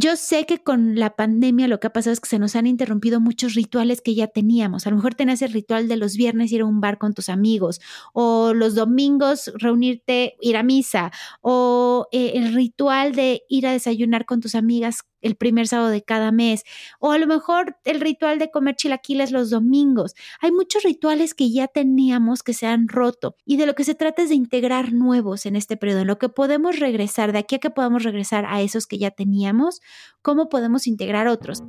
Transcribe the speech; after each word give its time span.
yo 0.00 0.16
sé 0.16 0.46
que 0.46 0.62
con 0.62 0.98
la 0.98 1.14
pandemia 1.14 1.68
lo 1.68 1.78
que 1.78 1.86
ha 1.86 1.92
pasado 1.92 2.14
es 2.14 2.20
que 2.20 2.28
se 2.28 2.38
nos 2.38 2.56
han 2.56 2.66
interrumpido 2.66 3.20
muchos 3.20 3.52
rituales 3.54 4.00
que 4.00 4.14
ya 4.14 4.26
teníamos. 4.28 4.86
A 4.86 4.90
lo 4.90 4.96
mejor 4.96 5.14
tenías 5.14 5.42
el 5.42 5.52
ritual 5.52 5.88
de 5.88 5.96
los 5.98 6.16
viernes 6.16 6.50
ir 6.52 6.62
a 6.62 6.64
un 6.64 6.80
bar 6.80 6.96
con 6.96 7.12
tus 7.12 7.28
amigos, 7.28 7.80
o 8.14 8.54
los 8.54 8.74
domingos 8.74 9.52
reunirte, 9.56 10.36
ir 10.40 10.56
a 10.56 10.62
misa, 10.62 11.12
o 11.42 12.08
eh, 12.12 12.32
el 12.36 12.54
ritual 12.54 13.14
de 13.14 13.42
ir 13.50 13.66
a 13.66 13.72
desayunar 13.72 14.24
con 14.24 14.40
tus 14.40 14.54
amigas 14.54 15.02
el 15.20 15.36
primer 15.36 15.68
sábado 15.68 15.90
de 15.90 16.02
cada 16.02 16.32
mes, 16.32 16.64
o 16.98 17.12
a 17.12 17.18
lo 17.18 17.26
mejor 17.26 17.76
el 17.84 18.00
ritual 18.00 18.38
de 18.38 18.50
comer 18.50 18.76
chilaquiles 18.76 19.32
los 19.32 19.50
domingos. 19.50 20.14
Hay 20.40 20.52
muchos 20.52 20.82
rituales 20.82 21.34
que 21.34 21.50
ya 21.50 21.68
teníamos 21.68 22.42
que 22.42 22.52
se 22.52 22.66
han 22.66 22.88
roto 22.88 23.36
y 23.44 23.56
de 23.56 23.66
lo 23.66 23.74
que 23.74 23.84
se 23.84 23.94
trata 23.94 24.22
es 24.22 24.28
de 24.28 24.34
integrar 24.34 24.92
nuevos 24.92 25.46
en 25.46 25.56
este 25.56 25.76
periodo, 25.76 26.00
en 26.00 26.06
lo 26.06 26.18
que 26.18 26.28
podemos 26.28 26.78
regresar, 26.78 27.32
de 27.32 27.38
aquí 27.38 27.56
a 27.56 27.58
que 27.58 27.70
podamos 27.70 28.02
regresar 28.02 28.46
a 28.46 28.60
esos 28.60 28.86
que 28.86 28.98
ya 28.98 29.10
teníamos, 29.10 29.80
cómo 30.22 30.48
podemos 30.48 30.86
integrar 30.86 31.28
otros. 31.28 31.62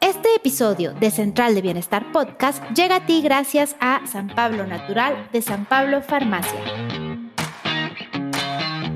Este 0.00 0.28
episodio 0.36 0.94
de 0.94 1.10
Central 1.10 1.54
de 1.54 1.62
Bienestar 1.62 2.12
Podcast 2.12 2.62
llega 2.70 2.96
a 2.96 3.06
ti 3.06 3.20
gracias 3.20 3.76
a 3.80 4.06
San 4.06 4.28
Pablo 4.28 4.66
Natural 4.66 5.28
de 5.32 5.42
San 5.42 5.66
Pablo 5.66 6.02
Farmacia. 6.02 6.87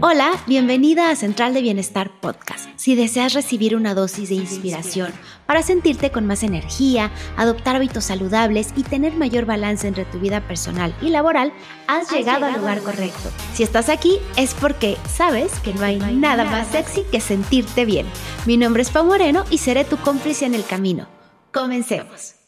Hola, 0.05 0.33
bienvenida 0.49 1.11
a 1.11 1.15
Central 1.15 1.55
de 1.55 1.63
Bienestar 1.63 2.11
Podcast. 2.21 2.69
Si 2.75 2.97
deseas 2.97 3.35
recibir 3.35 3.77
una 3.77 3.95
dosis 3.95 4.31
de 4.31 4.35
inspiración 4.35 5.13
para 5.47 5.63
sentirte 5.63 6.11
con 6.11 6.27
más 6.27 6.43
energía, 6.43 7.13
adoptar 7.37 7.77
hábitos 7.77 8.07
saludables 8.07 8.75
y 8.75 8.83
tener 8.83 9.15
mayor 9.15 9.47
balance 9.47 9.87
entre 9.87 10.05
tu 10.05 10.19
vida 10.19 10.41
personal 10.41 10.93
y 11.01 11.11
laboral, 11.11 11.53
has, 11.87 12.11
llegado, 12.11 12.47
al 12.47 12.55
lugar 12.55 12.81
correcto. 12.83 13.31
Si 13.55 13.63
estás 13.63 13.89
aquí 13.89 14.19
es 14.37 14.55
porque 14.55 14.97
sabes 15.09 15.53
que 15.61 15.73
no 15.73 15.85
hay, 15.85 15.99
nada, 15.99 16.43
más 16.47 16.67
sexy 16.73 17.05
que 17.13 17.21
sentirte 17.21 17.85
bien. 17.85 18.07
Mi 18.45 18.57
nombre 18.57 18.83
es 18.83 18.91
Pau 18.91 19.05
Moreno 19.05 19.45
y 19.51 19.59
seré 19.59 19.85
tu 19.85 19.99
cómplice 19.99 20.47
en 20.47 20.55
el 20.55 20.65
camino. 20.65 21.07
Comencemos. 21.53 22.42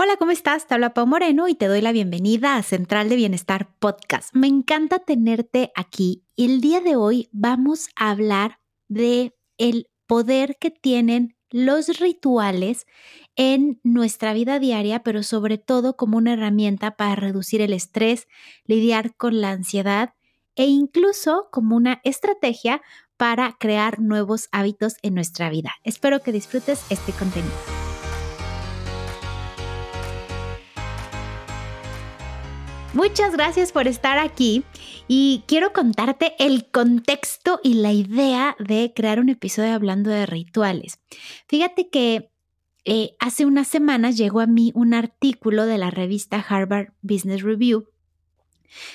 Hola, 0.00 0.16
¿cómo 0.16 0.30
estás? 0.30 0.68
Te 0.68 0.74
habla 0.74 0.94
Pau 0.94 1.08
Moreno 1.08 1.48
y 1.48 1.56
te 1.56 1.66
doy 1.66 1.80
la 1.80 1.90
bienvenida 1.90 2.54
a 2.54 2.62
Central 2.62 3.08
de 3.08 3.16
Bienestar 3.16 3.74
Podcast. 3.80 4.32
Me 4.32 4.46
encanta 4.46 5.00
tenerte 5.00 5.72
aquí. 5.74 6.22
El 6.36 6.60
día 6.60 6.80
de 6.80 6.94
hoy 6.94 7.28
vamos 7.32 7.88
a 7.96 8.10
hablar 8.10 8.60
de 8.86 9.34
el 9.56 9.90
poder 10.06 10.56
que 10.60 10.70
tienen 10.70 11.36
los 11.50 11.98
rituales 11.98 12.86
en 13.34 13.80
nuestra 13.82 14.32
vida 14.34 14.60
diaria, 14.60 15.02
pero 15.02 15.24
sobre 15.24 15.58
todo 15.58 15.96
como 15.96 16.16
una 16.16 16.34
herramienta 16.34 16.92
para 16.94 17.16
reducir 17.16 17.60
el 17.60 17.72
estrés, 17.72 18.28
lidiar 18.66 19.16
con 19.16 19.40
la 19.40 19.50
ansiedad 19.50 20.14
e 20.54 20.66
incluso 20.66 21.48
como 21.50 21.74
una 21.74 22.00
estrategia 22.04 22.82
para 23.16 23.56
crear 23.58 23.98
nuevos 23.98 24.48
hábitos 24.52 24.94
en 25.02 25.14
nuestra 25.14 25.50
vida. 25.50 25.72
Espero 25.82 26.20
que 26.20 26.30
disfrutes 26.30 26.84
este 26.88 27.10
contenido. 27.10 27.77
Muchas 32.98 33.32
gracias 33.32 33.70
por 33.70 33.86
estar 33.86 34.18
aquí 34.18 34.64
y 35.06 35.44
quiero 35.46 35.72
contarte 35.72 36.34
el 36.40 36.68
contexto 36.68 37.60
y 37.62 37.74
la 37.74 37.92
idea 37.92 38.56
de 38.58 38.92
crear 38.92 39.20
un 39.20 39.28
episodio 39.28 39.72
hablando 39.72 40.10
de 40.10 40.26
rituales. 40.26 40.98
Fíjate 41.46 41.90
que 41.90 42.32
eh, 42.84 43.14
hace 43.20 43.46
unas 43.46 43.68
semanas 43.68 44.16
llegó 44.16 44.40
a 44.40 44.48
mí 44.48 44.72
un 44.74 44.94
artículo 44.94 45.64
de 45.64 45.78
la 45.78 45.90
revista 45.92 46.44
Harvard 46.48 46.88
Business 47.00 47.42
Review 47.42 47.86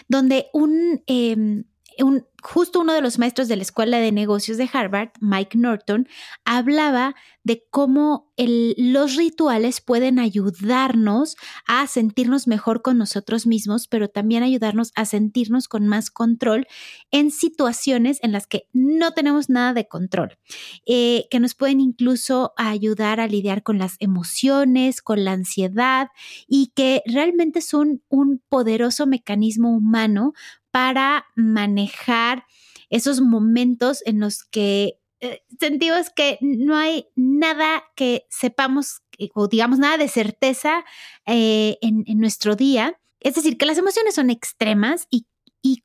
donde 0.10 0.48
un, 0.52 1.02
em, 1.08 1.64
un, 2.00 2.26
justo 2.42 2.82
uno 2.82 2.94
de 2.94 3.02
los 3.02 3.20
maestros 3.20 3.48
de 3.48 3.56
la 3.56 3.62
Escuela 3.62 4.00
de 4.00 4.12
Negocios 4.12 4.58
de 4.58 4.70
Harvard, 4.72 5.10
Mike 5.22 5.58
Norton, 5.58 6.08
hablaba 6.44 7.16
de 7.44 7.66
cómo 7.70 8.32
los 8.38 9.16
rituales 9.16 9.82
pueden 9.82 10.18
ayudarnos 10.18 11.36
a 11.68 11.88
sentirnos 11.88 12.48
mejor 12.48 12.82
con 12.82 12.98
nosotros 12.98 13.48
mismos, 13.48 13.88
pero 13.88 14.10
también 14.10 14.44
ayudarnos 14.44 14.92
a 14.96 15.06
sentirnos 15.06 15.68
con 15.68 15.88
más 15.88 16.10
control 16.10 16.68
en 17.12 17.32
situaciones 17.32 18.20
en 18.22 18.32
las 18.32 18.48
que 18.48 18.68
no 18.74 19.12
tenemos 19.12 19.50
nada 19.50 19.74
de 19.74 19.88
control, 19.88 20.38
eh, 20.86 21.26
que 21.30 21.40
nos 21.40 21.54
pueden 21.54 21.80
incluso 21.80 22.54
ayudar 22.58 23.20
a 23.20 23.28
lidiar 23.28 23.64
con 23.64 23.78
las 23.78 23.96
emociones, 24.00 25.02
con 25.02 25.24
la 25.24 25.34
ansiedad 25.34 26.08
y 26.48 26.72
que 26.76 27.04
realmente 27.06 27.62
son 27.62 28.02
un 28.10 28.42
poderoso 28.50 29.06
mecanismo 29.06 29.76
humano 29.76 30.34
para 30.74 31.28
manejar 31.36 32.48
esos 32.90 33.22
momentos 33.22 34.02
en 34.08 34.20
los 34.20 34.44
que 34.44 35.00
eh, 35.20 35.44
sentimos 35.60 36.10
que 36.10 36.40
no 36.42 36.76
hay 36.76 37.06
nada 37.16 37.84
que 37.96 38.26
sepamos 38.32 39.04
o 39.36 39.48
digamos 39.48 39.78
nada 39.78 39.98
de 39.98 40.08
certeza 40.08 40.84
eh, 41.28 41.78
en, 41.82 42.04
nuestro 42.20 42.56
día. 42.56 43.00
Es 43.20 43.36
decir, 43.36 43.60
que 43.60 43.68
las 43.68 43.78
emociones 43.78 44.16
son 44.16 44.32
extremas 44.32 45.08
y, 45.12 45.28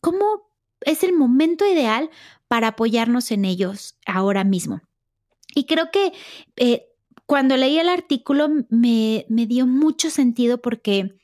cómo 0.01 0.51
es 0.81 1.05
el 1.05 1.13
momento 1.13 1.67
ideal 1.71 2.09
para 2.49 2.69
apoyarnos 2.69 3.31
en 3.31 3.45
ellos 3.45 3.99
ahora 4.07 4.43
mismo. 4.43 4.81
Y 5.55 5.67
creo 5.67 5.91
que 5.91 6.15
eh, 6.57 6.87
cuando 7.27 7.59
leí 7.59 7.79
el 7.79 7.91
artículo 7.91 8.49
me, 8.71 9.27
me 9.29 9.47
dio 9.47 9.67
mucho 9.67 10.09
sentido 10.09 10.63
porque 10.63 11.19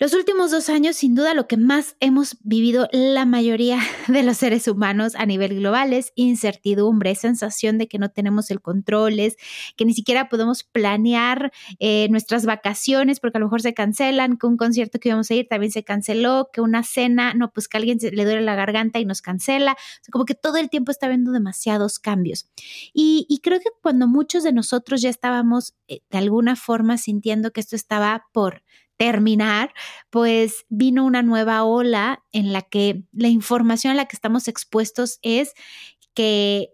los 0.00 0.12
últimos 0.12 0.50
dos 0.50 0.70
años, 0.70 0.96
sin 0.96 1.14
duda, 1.14 1.34
lo 1.34 1.46
que 1.46 1.56
más 1.56 1.96
hemos 2.00 2.36
vivido 2.42 2.88
la 2.90 3.24
mayoría 3.26 3.78
de 4.08 4.24
los 4.24 4.38
seres 4.38 4.66
humanos 4.66 5.14
a 5.14 5.24
nivel 5.24 5.54
global 5.54 5.92
es 5.92 6.12
incertidumbre, 6.16 7.14
sensación 7.14 7.78
de 7.78 7.86
que 7.86 8.00
no 8.00 8.08
tenemos 8.08 8.50
el 8.50 8.60
control, 8.60 9.20
es 9.20 9.36
que 9.76 9.84
ni 9.84 9.94
siquiera 9.94 10.28
podemos 10.28 10.64
planear 10.64 11.52
eh, 11.78 12.08
nuestras 12.10 12.44
vacaciones 12.44 13.20
porque 13.20 13.38
a 13.38 13.40
lo 13.40 13.46
mejor 13.46 13.62
se 13.62 13.72
cancelan, 13.72 14.36
que 14.36 14.48
un 14.48 14.56
concierto 14.56 14.98
que 14.98 15.10
íbamos 15.10 15.30
a 15.30 15.34
ir 15.34 15.46
también 15.48 15.70
se 15.70 15.84
canceló, 15.84 16.50
que 16.52 16.60
una 16.60 16.82
cena, 16.82 17.32
no, 17.34 17.52
pues 17.52 17.68
que 17.68 17.76
alguien 17.76 17.98
le 18.00 18.24
duele 18.24 18.40
la 18.40 18.56
garganta 18.56 18.98
y 18.98 19.04
nos 19.04 19.22
cancela. 19.22 19.76
como 20.10 20.24
que 20.24 20.34
todo 20.34 20.56
el 20.56 20.70
tiempo 20.70 20.90
está 20.90 21.06
habiendo 21.06 21.30
demasiados 21.30 22.00
cambios. 22.00 22.48
Y, 22.92 23.40
creo 23.44 23.60
que 23.60 23.68
cuando 23.82 24.08
muchos 24.08 24.42
de 24.42 24.52
nosotros 24.52 25.02
ya 25.02 25.10
estábamos 25.10 25.74
eh, 25.86 26.00
de 26.10 26.18
alguna 26.18 26.56
forma 26.56 26.96
sintiendo 26.96 27.52
que 27.52 27.60
esto 27.60 27.76
estaba 27.76 28.24
por 28.32 28.62
terminar, 28.96 29.74
pues 30.10 30.64
vino 30.68 31.04
una 31.04 31.22
nueva 31.22 31.64
ola 31.64 32.22
en 32.32 32.52
la 32.52 32.62
que 32.62 33.02
la 33.12 33.28
información 33.28 33.92
a 33.92 33.96
la 33.96 34.06
que 34.06 34.16
estamos 34.16 34.48
expuestos 34.48 35.18
es 35.22 35.54
que 36.14 36.70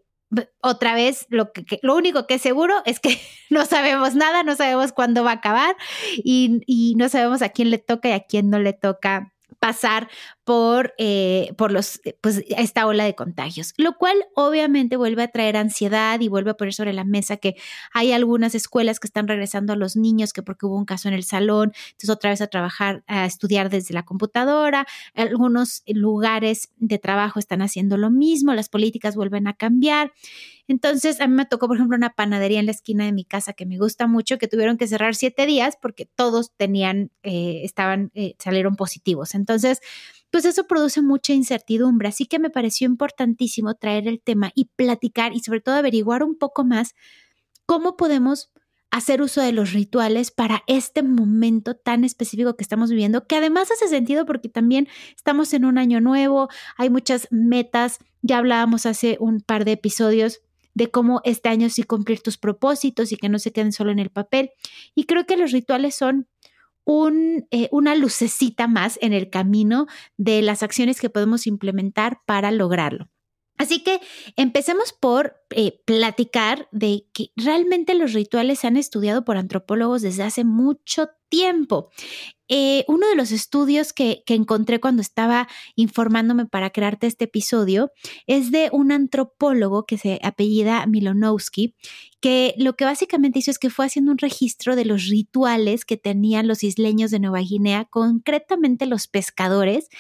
otra 0.61 0.95
vez 0.95 1.27
lo 1.29 1.53
que, 1.53 1.65
lo 1.83 1.97
único 1.97 2.27
que 2.27 2.35
es 2.35 2.43
seguro 2.43 2.83
es 2.85 3.01
que 3.01 3.19
no 3.51 3.65
sabemos 3.67 4.15
nada, 4.15 4.43
no 4.43 4.55
sabemos 4.55 4.93
cuándo 4.93 5.25
va 5.25 5.33
a 5.33 5.35
acabar 5.35 5.77
y, 6.17 6.61
y 6.67 6.95
no 6.97 7.09
sabemos 7.09 7.43
a 7.43 7.49
quién 7.49 7.71
le 7.71 7.79
toca 7.79 8.09
y 8.09 8.13
a 8.13 8.21
quién 8.21 8.51
no 8.51 8.59
le 8.59 8.73
toca 8.73 9.33
pasar 9.59 10.09
por, 10.51 10.95
eh, 10.99 11.55
por 11.57 11.71
los, 11.71 12.01
eh, 12.05 12.19
pues, 12.21 12.43
esta 12.49 12.85
ola 12.89 13.05
de 13.05 13.15
contagios, 13.15 13.73
lo 13.77 13.97
cual 13.97 14.17
obviamente 14.35 14.97
vuelve 14.97 15.23
a 15.23 15.29
traer 15.29 15.57
ansiedad 15.57 16.19
y 16.19 16.27
vuelve 16.27 16.51
a 16.51 16.55
poner 16.55 16.75
sobre 16.75 16.93
la 16.93 17.05
mesa 17.05 17.37
que 17.37 17.55
hay 17.93 18.11
algunas 18.11 18.57
escuelas 18.57 18.99
que 18.99 19.07
están 19.07 19.29
regresando 19.29 19.75
a 19.75 19.77
los 19.77 19.95
niños 19.95 20.33
que 20.33 20.43
porque 20.43 20.67
hubo 20.67 20.77
un 20.77 20.87
caso 20.87 21.07
en 21.07 21.15
el 21.15 21.23
salón, 21.23 21.71
entonces 21.93 22.11
otra 22.11 22.31
vez 22.31 22.41
a 22.41 22.49
trabajar, 22.49 23.05
a 23.07 23.27
estudiar 23.27 23.71
desde 23.71 23.95
la 23.95 24.03
computadora, 24.03 24.89
algunos 25.15 25.85
lugares 25.87 26.73
de 26.79 26.99
trabajo 26.99 27.39
están 27.39 27.63
haciendo 27.63 27.97
lo 27.97 28.11
mismo, 28.11 28.53
las 28.53 28.69
políticas 28.69 29.15
vuelven 29.15 29.47
a 29.47 29.55
cambiar. 29.55 30.11
Entonces, 30.67 31.21
a 31.21 31.27
mí 31.27 31.35
me 31.35 31.47
tocó, 31.47 31.67
por 31.67 31.77
ejemplo, 31.77 31.97
una 31.97 32.15
panadería 32.15 32.61
en 32.61 32.67
la 32.67 32.73
esquina 32.73 33.05
de 33.05 33.13
mi 33.13 33.25
casa 33.25 33.53
que 33.53 33.67
me 33.67 33.77
gusta 33.77 34.07
mucho, 34.07 34.39
que 34.39 34.47
tuvieron 34.47 34.79
que 34.79 34.87
cerrar 34.87 35.17
siete 35.17 35.47
días 35.47 35.77
porque 35.81 36.07
todos 36.07 36.53
tenían, 36.57 37.11
eh, 37.25 37.63
estaban, 37.65 38.13
salieron 38.39 38.77
positivos. 38.77 39.35
Entonces, 39.35 39.81
pues 40.31 40.45
eso 40.45 40.67
produce 40.67 41.03
mucha 41.03 41.33
incertidumbre. 41.33 42.09
Así 42.09 42.27
que 42.27 42.39
me 42.39 42.51
pareció 42.51 42.87
importantísimo 42.87 43.75
traer 43.75 44.09
el 44.09 44.21
tema 44.21 44.53
y 44.55 44.67
platicar 44.77 45.35
y 45.35 45.41
sobre 45.41 45.61
todo 45.61 45.75
averiguar 45.75 46.23
un 46.23 46.37
poco 46.37 46.65
más 46.65 46.95
cómo 47.67 47.97
podemos 47.97 48.51
hacer 48.91 49.23
uso 49.23 49.41
de 49.41 49.53
los 49.53 49.73
rituales 49.73 50.31
para 50.31 50.63
este 50.67 51.03
momento 51.03 51.77
tan 51.77 52.05
específico 52.05 52.57
que 52.57 52.65
estamos 52.65 52.91
viviendo, 52.91 53.27
que 53.27 53.37
además 53.37 53.71
hace 53.71 53.89
sentido 53.89 54.27
porque 54.27 54.49
también 54.49 54.89
estamos 55.17 55.55
en 55.55 55.65
un 55.65 55.79
año 55.79 56.01
nuevo, 56.01 56.49
hay 56.77 56.91
muchas 56.91 57.29
metas, 57.31 57.99
ya 58.23 58.39
hablábamos 58.39 58.87
hace 58.87 59.17
un 59.21 59.41
par 59.41 59.65
de 59.65 59.73
episodios 59.73 60.41
de 60.75 60.91
cómo 60.91 61.21
este 61.25 61.49
año 61.49 61.69
sí 61.69 61.83
cumplir 61.83 62.21
tus 62.21 62.37
propósitos 62.37 63.13
y 63.13 63.17
que 63.17 63.29
no 63.29 63.39
se 63.39 63.53
queden 63.53 63.73
solo 63.73 63.91
en 63.91 63.99
el 63.99 64.11
papel. 64.11 64.51
Y 64.95 65.05
creo 65.05 65.27
que 65.27 65.37
los 65.37 65.53
rituales 65.53 65.95
son 65.95 66.29
eh, 66.87 67.69
una 67.71 67.95
lucecita 67.95 68.67
más 68.67 68.99
en 69.03 69.13
el 69.13 69.31
camino 69.31 69.87
de 70.17 70.43
las 70.43 70.63
acciones 70.63 71.01
que 71.01 71.11
podemos 71.11 71.47
implementar 71.47 72.21
para 72.27 72.51
lograrlo. 72.51 73.10
Así 73.61 73.81
que 73.81 74.01
empecemos 74.37 74.95
por 74.95 75.35
eh, 75.51 75.83
platicar 75.85 76.67
de 76.73 77.05
que 77.13 77.31
realmente 77.37 77.93
los 77.93 78.15
rituales 78.15 78.61
se 78.61 78.67
han 78.67 78.79
estudiado 78.79 79.23
por 79.23 79.37
antropólogos 79.37 80.01
desde 80.01 80.23
hace 80.23 80.45
mucho 80.45 81.11
tiempo. 81.29 81.91
Eh, 82.49 82.87
uno 82.89 83.07
de 83.07 83.17
los 83.17 83.33
estudios 83.33 83.93
que, 83.93 84.23
que, 84.25 84.35
encontré 84.35 84.81
cuando 84.81 85.03
estaba 85.03 85.47
informándome 85.77 86.47
para 86.47 86.71
crearte 86.71 87.07
este 87.07 87.27
episodio 87.27 87.93
es 88.27 88.51
de 88.51 88.71
un 88.73 88.93
antropólogo 88.93 89.85
que 89.85 89.99
se 89.99 90.19
apellida 90.23 90.87
Milonowski, 90.87 91.77
que 92.23 92.55
lo 92.57 92.77
que 92.77 92.87
básicamente 92.87 93.41
hizo 93.41 93.51
es 93.51 93.59
que 93.59 93.69
fue 93.69 93.85
haciendo 93.85 94.11
un 94.11 94.19
registro 94.19 94.75
de 94.75 94.87
los 94.87 95.07
rituales 95.07 95.85
que 95.85 95.99
tenían 95.99 96.49
los 96.49 96.65
isleños 96.65 97.11
de 97.11 97.21
Nueva 97.21 97.41
Guinea, 97.41 97.85
concretamente 97.85 98.87
los 98.87 99.07
pescadores, 99.07 99.91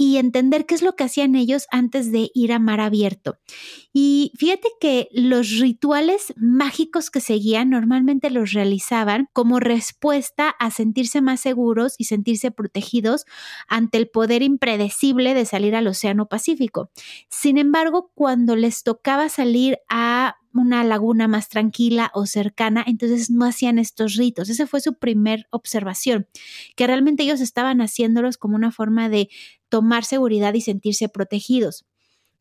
y 0.00 0.16
entender 0.16 0.64
qué 0.64 0.74
es 0.74 0.80
lo 0.80 0.96
que 0.96 1.04
hacían 1.04 1.34
ellos 1.34 1.66
antes 1.70 2.10
de 2.10 2.30
ir 2.32 2.54
a 2.54 2.58
mar 2.58 2.80
abierto. 2.80 3.36
Y 3.92 4.32
fíjate 4.38 4.66
que 4.80 5.08
los 5.12 5.58
rituales 5.58 6.32
mágicos 6.38 7.10
que 7.10 7.20
seguían 7.20 7.68
normalmente 7.68 8.30
los 8.30 8.54
realizaban 8.54 9.28
como 9.34 9.60
respuesta 9.60 10.48
a 10.48 10.70
sentirse 10.70 11.20
más 11.20 11.40
seguros 11.40 11.96
y 11.98 12.04
sentirse 12.04 12.50
protegidos 12.50 13.26
ante 13.68 13.98
el 13.98 14.08
poder 14.08 14.42
impredecible 14.42 15.34
de 15.34 15.44
salir 15.44 15.76
al 15.76 15.86
Océano 15.86 16.28
Pacífico. 16.28 16.90
Sin 17.28 17.58
embargo, 17.58 18.10
cuando 18.14 18.56
les 18.56 18.82
tocaba 18.82 19.28
salir 19.28 19.80
a 19.90 20.36
una 20.52 20.82
laguna 20.84 21.28
más 21.28 21.48
tranquila 21.48 22.10
o 22.14 22.26
cercana, 22.26 22.84
entonces 22.86 23.30
no 23.30 23.44
hacían 23.44 23.78
estos 23.78 24.16
ritos. 24.16 24.48
Esa 24.48 24.66
fue 24.66 24.80
su 24.80 24.94
primer 24.94 25.46
observación, 25.50 26.26
que 26.76 26.86
realmente 26.86 27.22
ellos 27.22 27.40
estaban 27.40 27.80
haciéndolos 27.80 28.36
como 28.36 28.56
una 28.56 28.72
forma 28.72 29.08
de 29.08 29.28
tomar 29.70 30.04
seguridad 30.04 30.52
y 30.52 30.60
sentirse 30.60 31.08
protegidos. 31.08 31.86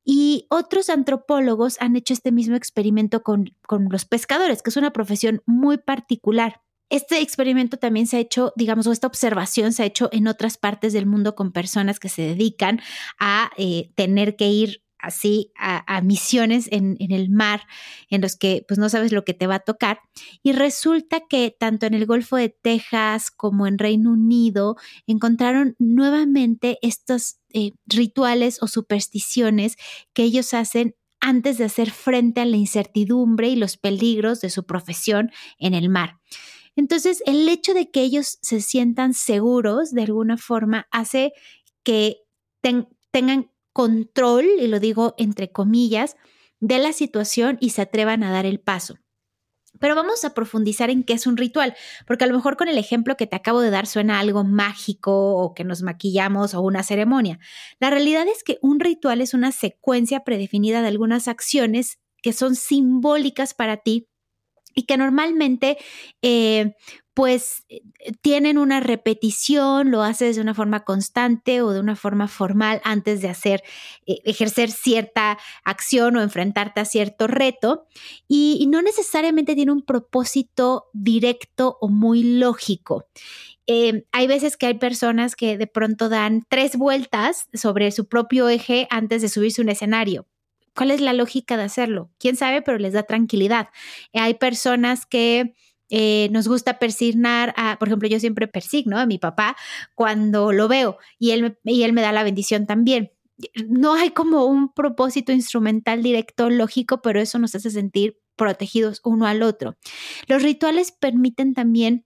Y 0.03 0.47
otros 0.49 0.89
antropólogos 0.89 1.77
han 1.79 1.95
hecho 1.95 2.13
este 2.13 2.31
mismo 2.31 2.55
experimento 2.55 3.21
con, 3.21 3.55
con 3.65 3.89
los 3.89 4.05
pescadores, 4.05 4.61
que 4.61 4.71
es 4.71 4.77
una 4.77 4.91
profesión 4.91 5.41
muy 5.45 5.77
particular. 5.77 6.61
Este 6.89 7.21
experimento 7.21 7.77
también 7.77 8.07
se 8.07 8.17
ha 8.17 8.19
hecho, 8.19 8.51
digamos, 8.55 8.87
o 8.87 8.91
esta 8.91 9.07
observación 9.07 9.71
se 9.73 9.83
ha 9.83 9.85
hecho 9.85 10.09
en 10.11 10.27
otras 10.27 10.57
partes 10.57 10.93
del 10.93 11.05
mundo 11.05 11.35
con 11.35 11.51
personas 11.51 11.99
que 11.99 12.09
se 12.09 12.23
dedican 12.23 12.81
a 13.19 13.51
eh, 13.57 13.91
tener 13.95 14.35
que 14.35 14.47
ir 14.47 14.83
así 14.99 15.51
a, 15.57 16.01
misiones 16.01 16.67
en, 16.71 16.97
el 16.99 17.29
mar 17.29 17.61
en 18.09 18.21
los 18.21 18.35
que 18.35 18.63
pues 18.67 18.77
no 18.77 18.89
sabes 18.89 19.11
lo 19.11 19.23
que 19.23 19.33
te 19.33 19.47
va 19.47 19.55
a 19.55 19.59
tocar 19.59 19.99
y 20.43 20.51
resulta 20.51 21.21
que 21.29 21.55
tanto 21.57 21.85
en 21.85 21.93
el 21.93 22.05
Golfo 22.05 22.35
de 22.35 22.49
Texas 22.49 23.31
como 23.31 23.67
en 23.67 23.77
Reino 23.77 24.11
Unido 24.11 24.75
encontraron 25.07 25.75
nuevamente 25.79 26.77
estos 26.81 27.39
eh, 27.53 27.71
rituales 27.85 28.61
o 28.61 28.67
supersticiones 28.67 29.75
que 30.13 30.23
ellos 30.23 30.53
hacen 30.53 30.95
antes 31.19 31.57
de 31.57 31.65
hacer 31.65 31.91
frente 31.91 32.41
a 32.41 32.45
la 32.45 32.57
incertidumbre 32.57 33.49
y 33.49 33.55
los 33.55 33.77
peligros 33.77 34.41
de 34.41 34.49
su 34.49 34.65
profesión 34.65 35.31
en 35.57 35.73
el 35.73 35.89
mar. 35.89 36.19
Entonces, 36.75 37.21
el 37.25 37.47
hecho 37.49 37.73
de 37.73 37.91
que 37.91 38.01
ellos 38.01 38.37
se 38.41 38.61
sientan 38.61 39.13
seguros 39.13 39.91
de 39.91 40.03
alguna 40.03 40.37
forma 40.37 40.87
hace 40.91 41.33
que 41.83 42.21
tengan 42.61 43.51
control, 43.73 44.45
y 44.59 44.67
lo 44.67 44.79
digo 44.79 45.15
entre 45.17 45.51
comillas, 45.51 46.15
de 46.59 46.79
la 46.79 46.93
situación 46.93 47.57
y 47.59 47.71
se 47.71 47.81
atrevan 47.81 48.23
a 48.23 48.31
dar 48.31 48.45
el 48.45 48.59
paso. 48.59 48.95
Pero 49.79 49.95
vamos 49.95 50.25
a 50.25 50.33
profundizar 50.33 50.89
en 50.89 51.03
qué 51.03 51.13
es 51.13 51.27
un 51.27 51.37
ritual, 51.37 51.75
porque 52.07 52.23
a 52.23 52.27
lo 52.27 52.35
mejor 52.35 52.57
con 52.57 52.67
el 52.67 52.77
ejemplo 52.77 53.15
que 53.15 53.27
te 53.27 53.35
acabo 53.35 53.61
de 53.61 53.69
dar 53.69 53.85
suena 53.85 54.19
algo 54.19 54.43
mágico 54.43 55.35
o 55.35 55.53
que 55.53 55.63
nos 55.63 55.83
maquillamos 55.83 56.53
o 56.53 56.61
una 56.61 56.83
ceremonia. 56.83 57.39
La 57.79 57.89
realidad 57.89 58.27
es 58.27 58.43
que 58.43 58.57
un 58.61 58.79
ritual 58.79 59.21
es 59.21 59.33
una 59.33 59.51
secuencia 59.51 60.21
predefinida 60.23 60.81
de 60.81 60.87
algunas 60.87 61.27
acciones 61.27 61.99
que 62.21 62.33
son 62.33 62.55
simbólicas 62.55 63.53
para 63.53 63.77
ti 63.77 64.07
y 64.75 64.83
que 64.83 64.97
normalmente 64.97 65.77
eh, 66.21 66.73
pues 67.19 67.65
eh, 67.67 67.81
tienen 68.21 68.57
una 68.57 68.79
repetición, 68.79 69.91
lo 69.91 70.03
haces 70.03 70.37
de 70.37 70.41
una 70.41 70.53
forma 70.53 70.85
constante 70.85 71.61
o 71.61 71.71
de 71.71 71.81
una 71.81 71.97
forma 71.97 72.29
formal 72.29 72.79
antes 72.85 73.21
de 73.21 73.27
hacer, 73.27 73.61
eh, 74.05 74.19
ejercer 74.23 74.71
cierta 74.71 75.37
acción 75.65 76.15
o 76.15 76.21
enfrentarte 76.21 76.79
a 76.79 76.85
cierto 76.85 77.27
reto 77.27 77.87
y, 78.29 78.65
no 78.71 78.81
necesariamente 78.81 79.53
tiene 79.53 79.73
un 79.73 79.81
propósito 79.81 80.85
directo 80.93 81.77
o 81.81 81.89
muy 81.89 82.23
lógico. 82.23 83.09
hay 83.67 84.27
veces 84.27 84.55
que 84.55 84.67
hay 84.67 84.75
personas 84.75 85.35
que 85.35 85.57
de 85.57 85.67
pronto 85.67 86.07
dan 86.07 86.45
tres 86.47 86.77
vueltas 86.77 87.49
sobre 87.53 87.91
su 87.91 88.07
propio 88.07 88.47
eje 88.47 88.87
antes 88.89 89.21
de 89.21 89.27
subirse 89.27 89.61
un 89.61 89.67
escenario. 89.67 90.25
¿Cuál 90.73 90.91
es 90.91 91.01
la 91.01 91.11
lógica 91.11 91.57
de 91.57 91.63
hacerlo? 91.63 92.11
¿Quién 92.17 92.37
sabe? 92.37 92.61
Pero 92.61 92.77
les 92.77 92.93
da 92.93 93.03
tranquilidad. 93.03 93.67
Hay 94.13 94.35
personas 94.35 95.05
que 95.05 95.53
eh, 95.89 96.29
nos 96.31 96.47
gusta 96.47 96.79
persignar 96.79 97.53
a, 97.57 97.77
por 97.79 97.87
ejemplo, 97.87 98.07
yo 98.07 98.19
siempre 98.19 98.47
persigno 98.47 98.99
a 98.99 99.05
mi 99.05 99.17
papá 99.17 99.55
cuando 99.95 100.51
lo 100.51 100.67
veo 100.67 100.97
y 101.17 101.31
él, 101.31 101.57
y 101.63 101.83
él 101.83 101.93
me 101.93 102.01
da 102.01 102.11
la 102.11 102.23
bendición 102.23 102.65
también. 102.65 103.11
No 103.67 103.93
hay 103.93 104.11
como 104.11 104.45
un 104.45 104.73
propósito 104.73 105.31
instrumental 105.31 106.03
directo, 106.03 106.49
lógico, 106.49 107.01
pero 107.01 107.21
eso 107.21 107.39
nos 107.39 107.55
hace 107.55 107.71
sentir 107.71 108.19
protegidos 108.35 109.01
uno 109.03 109.27
al 109.27 109.43
otro. 109.43 109.77
Los 110.27 110.43
rituales 110.43 110.91
permiten 110.91 111.53
también 111.53 112.05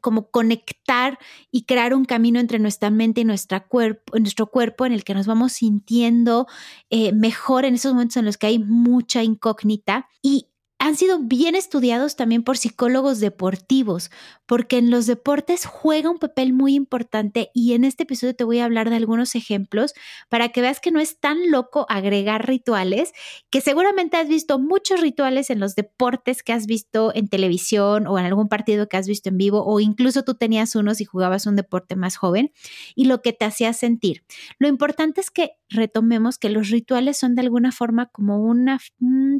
como 0.00 0.30
conectar 0.30 1.18
y 1.50 1.64
crear 1.64 1.94
un 1.94 2.04
camino 2.04 2.40
entre 2.40 2.58
nuestra 2.58 2.90
mente 2.90 3.20
y 3.20 3.24
cuerpo, 3.68 4.18
nuestro 4.18 4.46
cuerpo 4.46 4.86
en 4.86 4.92
el 4.92 5.04
que 5.04 5.14
nos 5.14 5.26
vamos 5.26 5.52
sintiendo 5.52 6.46
eh, 6.90 7.12
mejor 7.12 7.64
en 7.64 7.74
esos 7.74 7.92
momentos 7.92 8.16
en 8.16 8.24
los 8.24 8.36
que 8.36 8.46
hay 8.46 8.58
mucha 8.58 9.22
incógnita. 9.22 10.08
Y 10.22 10.46
han 10.78 10.96
sido 10.96 11.18
bien 11.18 11.56
estudiados 11.56 12.14
también 12.14 12.44
por 12.44 12.56
psicólogos 12.56 13.18
deportivos, 13.18 14.10
porque 14.46 14.78
en 14.78 14.90
los 14.90 15.06
deportes 15.06 15.66
juega 15.66 16.08
un 16.08 16.18
papel 16.18 16.52
muy 16.52 16.74
importante 16.74 17.50
y 17.52 17.72
en 17.72 17.84
este 17.84 18.04
episodio 18.04 18.36
te 18.36 18.44
voy 18.44 18.60
a 18.60 18.64
hablar 18.64 18.88
de 18.88 18.96
algunos 18.96 19.34
ejemplos 19.34 19.92
para 20.28 20.50
que 20.50 20.60
veas 20.60 20.78
que 20.78 20.92
no 20.92 21.00
es 21.00 21.18
tan 21.18 21.50
loco 21.50 21.84
agregar 21.88 22.46
rituales, 22.46 23.12
que 23.50 23.60
seguramente 23.60 24.16
has 24.16 24.28
visto 24.28 24.60
muchos 24.60 25.00
rituales 25.00 25.50
en 25.50 25.58
los 25.58 25.74
deportes 25.74 26.44
que 26.44 26.52
has 26.52 26.66
visto 26.66 27.12
en 27.14 27.28
televisión 27.28 28.06
o 28.06 28.18
en 28.18 28.24
algún 28.24 28.48
partido 28.48 28.88
que 28.88 28.96
has 28.96 29.08
visto 29.08 29.30
en 29.30 29.36
vivo 29.36 29.64
o 29.66 29.80
incluso 29.80 30.22
tú 30.22 30.34
tenías 30.34 30.76
unos 30.76 31.00
y 31.00 31.04
jugabas 31.04 31.46
un 31.46 31.56
deporte 31.56 31.96
más 31.96 32.16
joven 32.16 32.52
y 32.94 33.06
lo 33.06 33.20
que 33.20 33.32
te 33.32 33.44
hacía 33.44 33.72
sentir. 33.72 34.24
Lo 34.60 34.68
importante 34.68 35.20
es 35.20 35.30
que 35.30 35.52
retomemos 35.68 36.38
que 36.38 36.48
los 36.50 36.70
rituales 36.70 37.18
son 37.18 37.34
de 37.34 37.42
alguna 37.42 37.72
forma 37.72 38.06
como 38.06 38.40
un 38.40 38.78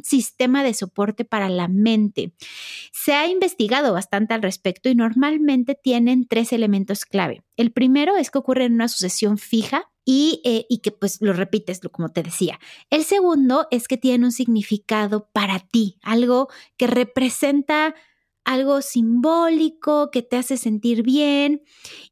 sistema 0.03 0.63
de 0.63 0.73
soporte 0.73 1.25
para 1.29 1.49
la 1.49 1.67
mente. 1.67 2.33
Se 2.91 3.13
ha 3.13 3.27
investigado 3.27 3.93
bastante 3.93 4.33
al 4.33 4.41
respecto 4.41 4.89
y 4.89 4.95
normalmente 4.95 5.75
tienen 5.75 6.27
tres 6.27 6.51
elementos 6.51 7.05
clave. 7.05 7.43
El 7.55 7.71
primero 7.71 8.17
es 8.17 8.31
que 8.31 8.39
ocurre 8.39 8.65
en 8.65 8.73
una 8.73 8.87
sucesión 8.87 9.37
fija 9.37 9.89
y, 10.05 10.41
eh, 10.43 10.65
y, 10.69 10.79
que 10.79 10.91
pues 10.91 11.21
lo 11.21 11.33
repites, 11.33 11.81
como 11.91 12.09
te 12.09 12.23
decía. 12.23 12.59
El 12.89 13.03
segundo 13.03 13.67
es 13.69 13.87
que 13.87 13.97
tiene 13.97 14.25
un 14.25 14.31
significado 14.31 15.29
para 15.31 15.59
ti, 15.59 15.99
algo 16.01 16.49
que 16.77 16.87
representa 16.87 17.93
algo 18.43 18.81
simbólico, 18.81 20.09
que 20.11 20.23
te 20.23 20.35
hace 20.35 20.57
sentir 20.57 21.03
bien. 21.03 21.61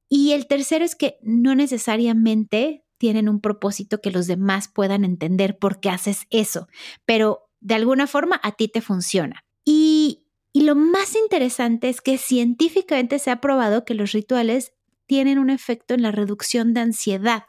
Y 0.08 0.34
el 0.34 0.46
tercero 0.46 0.86
es 0.86 0.96
que 0.96 1.18
no 1.24 1.56
necesariamente 1.56 2.86
tienen 3.00 3.30
un 3.30 3.42
propósito 3.42 4.02
que 4.02 4.12
los 4.12 4.28
demás 4.28 4.68
puedan 4.68 5.04
entender 5.04 5.58
por 5.58 5.80
qué 5.80 5.90
haces 5.90 6.28
eso, 6.30 6.68
pero 7.06 7.47
de 7.60 7.76
alguna 7.76 8.08
forma 8.08 8.40
a 8.44 8.52
ti 8.54 8.68
te 8.68 8.82
funciona. 8.82 9.44
Y, 9.66 10.24
lo 10.54 10.76
más 10.76 11.16
interesante 11.16 11.88
es 11.88 12.02
que 12.02 12.18
científicamente 12.18 13.20
se 13.20 13.30
ha 13.30 13.40
probado 13.40 13.86
que 13.86 13.94
los 13.94 14.12
rituales 14.12 14.74
tienen 15.06 15.38
un 15.38 15.52
efecto 15.52 15.94
en 15.94 16.02
la 16.02 16.12
reducción 16.12 16.74
de 16.74 16.82
ansiedad 16.82 17.44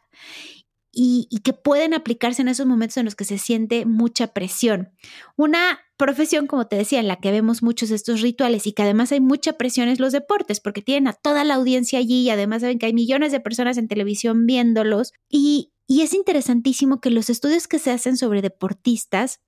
y, 0.92 1.40
que 1.44 1.52
pueden 1.52 1.94
aplicarse 1.94 2.42
en 2.42 2.48
esos 2.48 2.66
momentos 2.66 2.96
en 2.96 3.04
los 3.04 3.14
que 3.14 3.24
se 3.24 3.38
siente 3.38 3.86
mucha 3.86 4.28
presión. 4.28 4.90
Una 5.36 5.80
profesión, 5.96 6.46
como 6.46 6.66
te 6.66 6.76
decía, 6.76 7.00
en 7.00 7.08
la 7.08 7.16
que 7.16 7.30
vemos 7.30 7.62
muchos 7.62 7.90
de 7.90 7.96
estos 7.96 8.20
rituales 8.20 8.66
y 8.66 8.72
que 8.72 8.82
además 8.82 9.12
hay 9.12 9.20
mucha 9.20 9.54
presión 9.54 9.88
es 9.88 10.00
los 10.00 10.12
deportes, 10.12 10.60
porque 10.60 10.82
tienen 10.82 11.08
a 11.08 11.12
toda 11.12 11.44
la 11.44 11.54
audiencia 11.54 11.98
allí 11.98 12.22
y 12.22 12.30
además 12.30 12.62
saben 12.62 12.78
que 12.78 12.86
hay 12.86 12.94
millones 12.94 13.32
de 13.32 13.40
personas 13.40 13.78
en 13.78 13.88
televisión 13.88 14.46
viéndolos. 14.46 15.12
Y, 15.28 15.72
es 15.88 16.12
interesantísimo 16.12 17.00
que 17.00 17.10
los 17.10 17.30
estudios 17.30 17.66
que 17.66 17.78
se 17.78 17.90
hacen 17.90 18.16
sobre 18.16 18.42
deportistas 18.42 19.40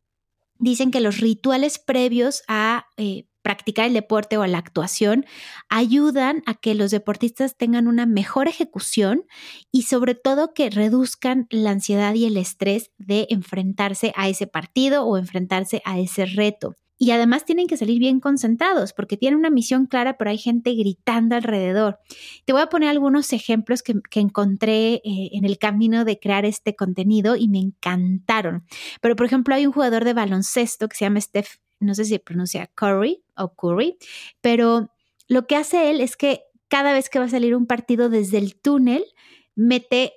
dicen 0.61 0.91
que 0.91 1.01
los 1.01 1.19
rituales 1.19 1.79
previos 1.79 2.43
a 2.47 2.87
eh, 2.97 3.27
practicar 3.43 3.87
el 3.87 3.95
deporte 3.95 4.37
o 4.39 4.47
la 4.47 4.59
actuación 4.59 5.25
ayudan 5.69 6.43
a 6.47 6.55
que 6.55 6.75
los 6.75 6.91
deportistas 6.91 7.57
tengan 7.57 7.89
una 7.89 8.07
mejor 8.07 8.49
ejecución 8.49 9.25
y 9.73 9.83
sobre 9.83 10.15
todo 10.15 10.53
que 10.55 10.71
reduzcan 10.71 11.47
la 11.51 11.71
ansiedad 11.71 12.15
y 12.15 12.27
el 12.27 12.37
estrés 12.37 12.91
de 12.99 13.27
enfrentarse 13.31 14.13
a 14.15 14.29
ese 14.29 14.47
partido 14.47 15.05
o 15.05 15.17
enfrentarse 15.17 15.83
a 15.85 15.99
ese 15.99 16.27
reto. 16.27 16.77
Y 17.03 17.13
además 17.13 17.47
tienen 17.47 17.67
que 17.67 17.79
salir 17.79 17.99
bien 17.99 18.21
concentrados 18.21 18.93
porque 18.93 19.17
tienen 19.17 19.39
una 19.39 19.49
misión 19.49 19.87
clara, 19.87 20.19
pero 20.19 20.29
hay 20.29 20.37
gente 20.37 20.75
gritando 20.75 21.35
alrededor. 21.35 21.99
Te 22.45 22.53
voy 22.53 22.61
a 22.61 22.67
poner 22.67 22.91
algunos 22.91 23.33
ejemplos 23.33 23.83
que, 23.83 23.95
encontré 24.21 24.97
eh, 24.97 25.31
en 25.33 25.47
el 25.47 25.57
camino 25.57 26.05
de 26.05 26.21
crear 26.21 26.45
este 26.45 26.77
contenido 26.77 27.37
y 27.37 27.49
me 27.49 27.59
encantaron. 27.59 28.67
Pero, 29.01 29.17
por 29.17 29.25
ejemplo, 29.25 29.55
hay 29.55 29.67
un 29.67 29.73
jugador 29.73 30.05
de 30.05 30.13
baloncesto 30.13 30.91
que 30.91 30.97
se 30.99 31.07
llama 31.07 31.23
Steph, 31.23 31.57
no 31.79 31.95
sé 31.95 32.05
si 32.05 32.19
pronuncia 32.19 32.67
Curry 32.75 33.25
o 33.35 33.55
Curry, 33.55 33.97
pero 34.43 34.91
lo 35.27 35.47
que 35.47 35.57
hace 35.57 35.89
él 35.89 36.03
es 36.03 36.19
que 36.19 36.43
cada 36.69 36.93
vez 36.93 37.09
que 37.09 37.19
va 37.19 37.25
a 37.25 37.31
salir 37.31 37.57
un 37.57 37.67
partido 37.67 38.11
desde 38.11 38.37
el 38.37 38.61
túnel, 38.61 39.07
mete, 39.55 40.13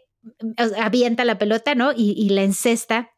avienta 0.77 1.23
la 1.23 1.37
pelota, 1.37 1.75
¿no? 1.75 1.93
Y, 1.93 2.11
y 2.17 2.27
la 2.27 2.43
encesta 2.43 3.12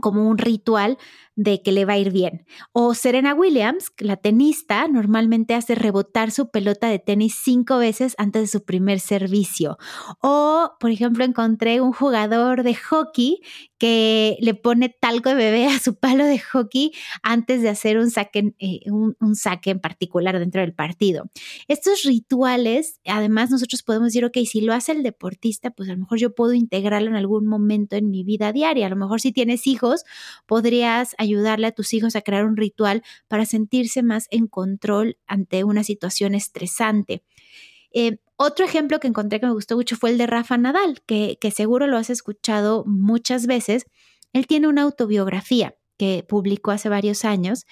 como 0.00 0.28
un 0.28 0.38
ritual 0.38 0.98
de 1.34 1.62
que 1.62 1.72
le 1.72 1.84
va 1.84 1.94
a 1.94 1.98
ir 1.98 2.10
bien. 2.10 2.44
O 2.72 2.94
Serena 2.94 3.34
Williams, 3.34 3.92
la 3.98 4.16
tenista, 4.16 4.86
normalmente 4.88 5.54
hace 5.54 5.74
rebotar 5.74 6.30
su 6.30 6.50
pelota 6.50 6.88
de 6.88 6.98
tenis 6.98 7.40
cinco 7.42 7.78
veces 7.78 8.14
antes 8.18 8.42
de 8.42 8.48
su 8.48 8.64
primer 8.64 9.00
servicio. 9.00 9.78
O, 10.20 10.72
por 10.78 10.90
ejemplo, 10.90 11.24
encontré 11.24 11.80
un 11.80 11.92
jugador 11.92 12.62
de 12.62 12.74
hockey 12.74 13.40
que 13.82 14.36
le 14.38 14.54
pone 14.54 14.90
talco 14.90 15.30
de 15.30 15.34
bebé 15.34 15.66
a 15.66 15.80
su 15.80 15.96
palo 15.96 16.24
de 16.24 16.38
hockey 16.38 16.92
antes 17.24 17.62
de 17.62 17.68
hacer 17.68 17.98
un 17.98 18.12
saque, 18.12 18.54
eh, 18.60 18.78
un, 18.88 19.16
saque 19.34 19.70
en 19.70 19.80
particular 19.80 20.38
dentro 20.38 20.60
del 20.60 20.72
partido. 20.72 21.32
Estos 21.66 22.04
rituales, 22.04 23.00
además, 23.04 23.50
nosotros 23.50 23.82
podemos 23.82 24.10
decir, 24.10 24.24
ok, 24.24 24.38
si 24.48 24.60
lo 24.60 24.72
hace 24.72 24.92
el 24.92 25.02
deportista, 25.02 25.72
pues 25.72 25.88
a 25.88 25.94
lo 25.94 25.98
mejor 25.98 26.18
yo 26.20 26.32
puedo 26.32 26.52
integrarlo 26.52 27.08
en 27.08 27.16
algún 27.16 27.48
momento 27.48 27.96
en 27.96 28.08
mi 28.08 28.22
vida 28.22 28.52
diaria. 28.52 28.86
A 28.86 28.90
lo 28.90 28.94
mejor 28.94 29.20
si 29.20 29.32
tienes 29.32 29.66
hijos, 29.66 30.04
podrías 30.46 31.16
ayudarle 31.18 31.66
a 31.66 31.72
tus 31.72 31.92
hijos 31.92 32.14
a 32.14 32.20
crear 32.20 32.44
un 32.44 32.56
ritual 32.56 33.02
para 33.26 33.46
sentirse 33.46 34.04
más 34.04 34.28
en 34.30 34.46
control 34.46 35.18
ante 35.26 35.64
una 35.64 35.82
situación 35.82 36.36
estresante. 36.36 37.24
Eh, 37.92 38.18
otro 38.42 38.64
ejemplo 38.64 39.00
que 39.00 39.08
encontré 39.08 39.40
que 39.40 39.46
me 39.46 39.52
gustó 39.52 39.76
mucho 39.76 39.96
fue 39.96 40.10
el 40.10 40.18
de 40.18 40.26
Rafa 40.26 40.58
Nadal, 40.58 41.02
que, 41.06 41.38
seguro 41.54 41.86
lo 41.86 41.96
has 41.96 42.10
escuchado 42.10 42.84
muchas 42.86 43.46
veces. 43.46 43.86
Él 44.32 44.46
tiene 44.46 44.68
una 44.68 44.82
autobiografía 44.82 45.76
que 45.98 46.24
publicó 46.28 46.72
hace 46.72 46.88
varios 46.88 47.24
años 47.24 47.64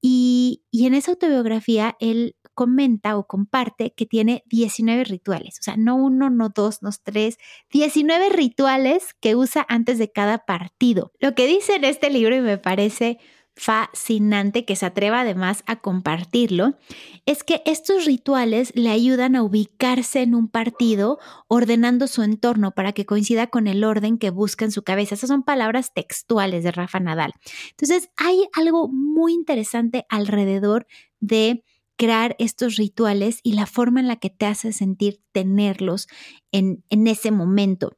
y, 0.00 0.62
y, 0.70 0.86
en 0.86 0.94
esa 0.94 1.12
autobiografía 1.12 1.96
él 2.00 2.34
comenta 2.54 3.16
o 3.16 3.26
comparte 3.28 3.94
que 3.94 4.06
tiene 4.06 4.42
19 4.46 5.04
rituales, 5.04 5.58
o 5.60 5.62
sea, 5.62 5.76
no 5.76 5.94
uno, 5.94 6.28
no 6.28 6.48
dos, 6.48 6.82
no 6.82 6.90
tres, 7.04 7.36
19 7.70 8.30
rituales 8.30 9.14
que 9.20 9.36
usa 9.36 9.64
antes 9.68 9.98
de 9.98 10.10
cada 10.10 10.38
partido. 10.38 11.12
Lo 11.20 11.36
que 11.36 11.46
dice 11.46 11.76
en 11.76 11.84
este 11.84 12.10
libro 12.10 12.34
y 12.34 12.40
me 12.40 12.58
parece 12.58 13.18
fascinante 13.58 14.64
que 14.64 14.76
se 14.76 14.86
atreva 14.86 15.20
además 15.20 15.64
a 15.66 15.80
compartirlo, 15.80 16.78
es 17.26 17.42
que 17.42 17.60
estos 17.66 18.04
rituales 18.04 18.72
le 18.76 18.90
ayudan 18.90 19.34
a 19.34 19.42
ubicarse 19.42 20.22
en 20.22 20.36
un 20.36 20.48
partido 20.48 21.18
ordenando 21.48 22.06
su 22.06 22.22
entorno 22.22 22.70
para 22.70 22.92
que 22.92 23.04
coincida 23.04 23.48
con 23.48 23.66
el 23.66 23.82
orden 23.82 24.16
que 24.16 24.30
busca 24.30 24.64
en 24.64 24.70
su 24.70 24.84
cabeza. 24.84 25.16
Esas 25.16 25.28
son 25.28 25.42
palabras 25.42 25.92
textuales 25.92 26.62
de 26.62 26.70
Rafa 26.70 27.00
Nadal. 27.00 27.34
Entonces, 27.70 28.10
hay 28.16 28.48
algo 28.52 28.88
muy 28.88 29.32
interesante 29.32 30.06
alrededor 30.08 30.86
de 31.18 31.64
crear 31.96 32.36
estos 32.38 32.76
rituales 32.76 33.40
y 33.42 33.54
la 33.54 33.66
forma 33.66 33.98
en 33.98 34.06
la 34.06 34.16
que 34.16 34.30
te 34.30 34.46
hace 34.46 34.72
sentir 34.72 35.20
tenerlos 35.32 36.06
en, 36.52 36.84
en 36.90 37.08
ese 37.08 37.32
momento. 37.32 37.96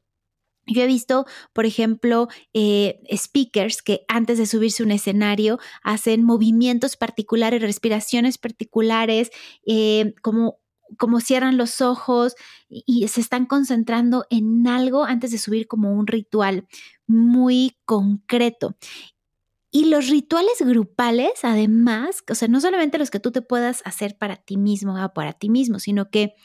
Yo 0.67 0.83
he 0.83 0.87
visto, 0.87 1.25
por 1.53 1.65
ejemplo, 1.65 2.27
eh, 2.53 3.01
speakers 3.15 3.81
que 3.81 4.05
antes 4.07 4.37
de 4.37 4.45
subirse 4.45 4.83
a 4.83 4.85
un 4.85 4.91
escenario 4.91 5.59
hacen 5.83 6.23
movimientos 6.23 6.97
particulares, 6.97 7.61
respiraciones 7.61 8.37
particulares, 8.37 9.31
eh, 9.65 10.13
como, 10.21 10.59
como 10.97 11.19
cierran 11.19 11.57
los 11.57 11.81
ojos 11.81 12.35
y, 12.69 13.07
se 13.07 13.21
están 13.21 13.47
concentrando 13.47 14.25
en 14.29 14.67
algo 14.67 15.03
antes 15.03 15.31
de 15.31 15.39
subir 15.39 15.67
como 15.67 15.93
un 15.93 16.07
ritual 16.07 16.67
muy 17.07 17.77
concreto. 17.85 18.75
Y 19.71 19.85
los 19.85 20.09
rituales 20.09 20.57
grupales, 20.59 21.31
además, 21.43 22.23
o 22.29 22.35
sea, 22.35 22.49
no 22.49 22.59
solamente 22.61 22.97
los 22.97 23.09
que 23.09 23.21
tú 23.21 23.31
te 23.31 23.41
puedas 23.41 23.81
hacer 23.85 24.17
para 24.17 24.35
ti 24.35 24.57
mismo 24.57 25.01
o 25.03 25.13
para 25.13 25.33
ti 25.33 25.49
mismo, 25.49 25.79
sino 25.79 26.09
que 26.09 26.35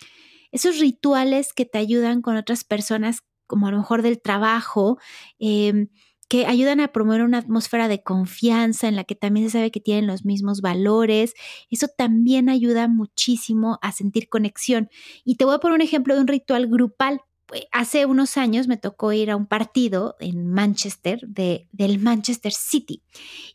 esos 0.53 0.79
rituales 0.79 1.53
que 1.53 1.67
te 1.67 1.79
ayudan 1.79 2.23
con 2.23 2.37
otras 2.37 2.65
personas 2.65 3.25
como 3.47 3.69
a 3.69 3.71
lo 3.71 3.79
mejor 3.79 4.03
del 4.03 4.21
trabajo, 4.21 4.99
em, 5.39 5.89
que 6.29 6.47
ayudan 6.47 6.81
a 6.81 6.89
promover 6.89 7.23
una 7.23 7.39
atmósfera 7.39 7.87
de 7.89 8.03
confianza 8.03 8.89
en 8.89 8.97
la 8.97 9.05
que 9.05 9.15
también 9.15 9.47
se 9.47 9.53
sabe 9.53 9.71
que 9.71 9.81
tienen 9.81 10.09
los 10.09 10.25
mismos 10.25 10.61
valores. 10.61 11.35
Eso 11.71 11.87
también 11.97 12.49
ayuda 12.49 12.89
muchísimo 12.89 13.79
a 13.83 13.93
sentir 13.93 14.29
conexión. 14.29 14.89
Y 15.25 15.37
te 15.37 15.45
voy 15.45 15.55
a 15.55 15.59
poner 15.59 15.77
un 15.77 15.83
ejemplo 15.83 16.15
de 16.17 16.21
un 16.23 16.27
ritual 16.27 16.67
grupal. 16.69 17.21
Pues, 17.47 17.63
hace 17.71 18.07
unos 18.07 18.37
años 18.37 18.67
me 18.67 18.77
tocó 18.77 19.13
ir 19.13 19.31
a 19.31 19.37
un 19.37 19.47
partido 19.47 20.17
en 20.19 20.49
Manchester 20.49 21.21
de, 21.27 21.69
del 21.71 22.01
Manchester 22.01 22.53
City 22.53 23.03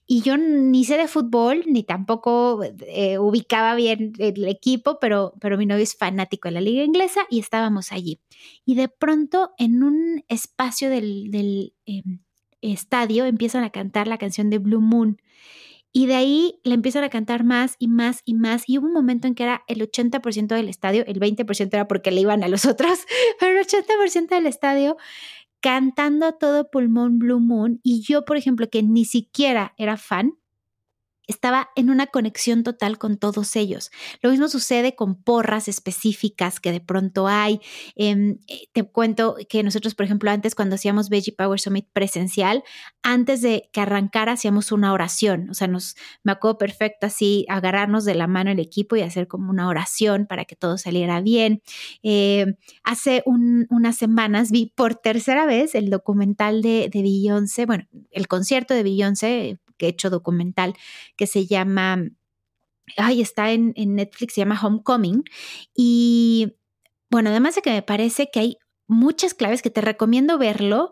y 0.07 0.21
yo 0.21 0.38
ni 0.38 0.86
sé 0.86 0.98
de 0.98 1.10
fútbol 1.10 1.63
ni 1.67 1.83
tampoco 1.83 2.62
eh, 2.63 3.17
ubicaba 3.17 3.75
bien 3.75 4.13
el 4.17 4.48
equipo, 4.48 4.98
pero, 5.00 5.33
pero 5.41 5.57
mi 5.57 5.65
novio 5.65 5.83
es 5.83 5.98
fanático 5.98 6.48
de 6.48 6.53
la 6.53 6.62
liga 6.62 6.83
inglesa 6.83 7.25
y 7.29 7.39
estábamos 7.39 7.91
allí. 7.91 8.21
Y 8.65 8.75
de 8.75 8.88
pronto 8.88 9.51
en 9.57 9.83
un 9.83 10.24
espacio 10.29 10.89
del, 10.89 11.29
del 11.29 11.74
em, 11.86 12.19
estadio 12.62 13.25
empiezan 13.25 13.63
a 13.65 13.71
cantar 13.71 14.07
la 14.07 14.17
canción 14.17 14.50
de 14.50 14.60
Blue 14.60 14.81
Moon 14.81 15.21
y 15.93 16.07
de 16.07 16.15
ahí 16.15 16.60
le 16.63 16.74
empiezan 16.74 17.03
a 17.03 17.10
cantar 17.10 17.43
más 17.43 17.75
y 17.77 17.88
más 17.88 18.21
y 18.25 18.33
más. 18.33 18.63
Y 18.67 18.77
hubo 18.77 18.88
un 18.88 18.93
momento 18.93 19.27
en 19.27 19.36
que 19.36 19.43
era 19.43 19.63
el 19.67 19.81
80% 19.81 20.48
del 20.55 20.69
estadio, 20.69 21.05
el 21.05 21.19
20% 21.19 21.69
era 21.74 21.88
porque 21.88 22.12
le 22.12 22.21
iban 22.21 22.43
a 22.43 22.48
los 22.48 22.65
otros, 22.65 23.00
pero 23.39 23.60
el 23.60 23.65
80% 23.65 24.29
del 24.29 24.48
estadio 24.48 24.98
cantando 25.62 26.25
a 26.25 26.38
todo 26.38 26.69
pulmón 26.71 27.19
Blue 27.19 27.39
Moon. 27.39 27.79
Y 27.83 28.01
yo, 28.01 28.25
por 28.25 28.38
ejemplo, 28.38 28.69
que 28.69 28.83
ni 28.83 29.05
siquiera 29.05 29.74
era 29.77 29.98
fan, 29.98 30.33
estaba 31.28 31.70
en 31.75 31.90
una 31.90 32.08
conexión 32.08 32.63
total 32.63 32.98
con 32.98 33.18
todos 33.18 33.56
ellos. 33.56 33.92
Lo 34.22 34.30
mismo 34.32 34.48
sucede 34.48 34.96
con 34.96 35.16
porras 35.16 35.68
específicas 35.68 36.60
que 36.60 36.72
de 36.72 36.82
pronto 36.82 37.28
hay. 37.28 37.60
Em, 37.96 38.40
eh, 38.48 38.68
te 38.74 38.84
cuento 38.84 39.36
que 39.50 39.63
nosotros, 39.63 39.96
por 39.96 40.06
ejemplo, 40.06 40.32
antes 40.32 40.56
cuando 40.56 40.75
hacíamos 40.75 41.10
Veggie 41.10 41.34
Power 41.34 41.60
Summit 41.60 41.88
presencial, 41.94 42.63
antes 43.04 43.42
de 43.42 43.70
que 43.72 43.82
arrancara 43.82 44.34
hacíamos 44.34 44.72
una 44.72 44.94
oración. 44.94 45.50
O 45.50 45.54
sea, 45.54 45.68
nos, 45.68 45.96
me 46.24 46.32
acuerdo 46.32 46.58
perfecto 46.58 47.08
así, 47.08 47.46
agarrarnos 47.50 48.06
de 48.06 48.16
la 48.16 48.28
mano 48.28 48.51
el 48.51 48.60
equipo 48.60 48.96
y 48.96 49.01
hacer 49.01 49.28
como 49.28 49.50
una 49.50 49.68
oración 49.68 50.25
para 50.28 50.46
que 50.46 50.56
todo 50.56 50.78
saliera 50.78 51.22
bien. 51.22 51.62
Em, 52.04 52.56
hace 52.84 53.24
unas 53.25 53.98
semanas 53.98 54.51
vi 54.51 54.74
por 54.75 54.96
tercera 54.96 55.46
vez 55.46 55.75
el 55.75 55.90
documental 55.90 56.62
de, 56.62 56.90
de 56.92 57.01
Beyoncé, 57.01 57.66
bueno, 57.66 57.88
el 58.12 58.28
concierto 58.28 58.74
de 58.74 58.84
Beyoncé 58.84 59.60
hecho 59.88 60.09
documental 60.09 60.75
que 61.15 61.27
se 61.27 61.45
llama, 61.45 62.03
ay, 62.97 63.21
está 63.21 63.51
en, 63.51 63.73
Netflix, 63.75 64.33
se 64.33 64.41
llama 64.41 64.59
Homecoming. 64.61 65.23
Y 65.75 66.53
bueno, 67.09 67.29
además 67.29 67.55
de 67.55 67.61
que 67.61 67.71
me 67.71 67.81
parece 67.81 68.29
que 68.31 68.39
hay 68.39 68.57
muchas 68.88 69.33
claves 69.33 69.61
que 69.61 69.69
te 69.69 69.81
recomiendo 69.81 70.38
verlo. 70.38 70.91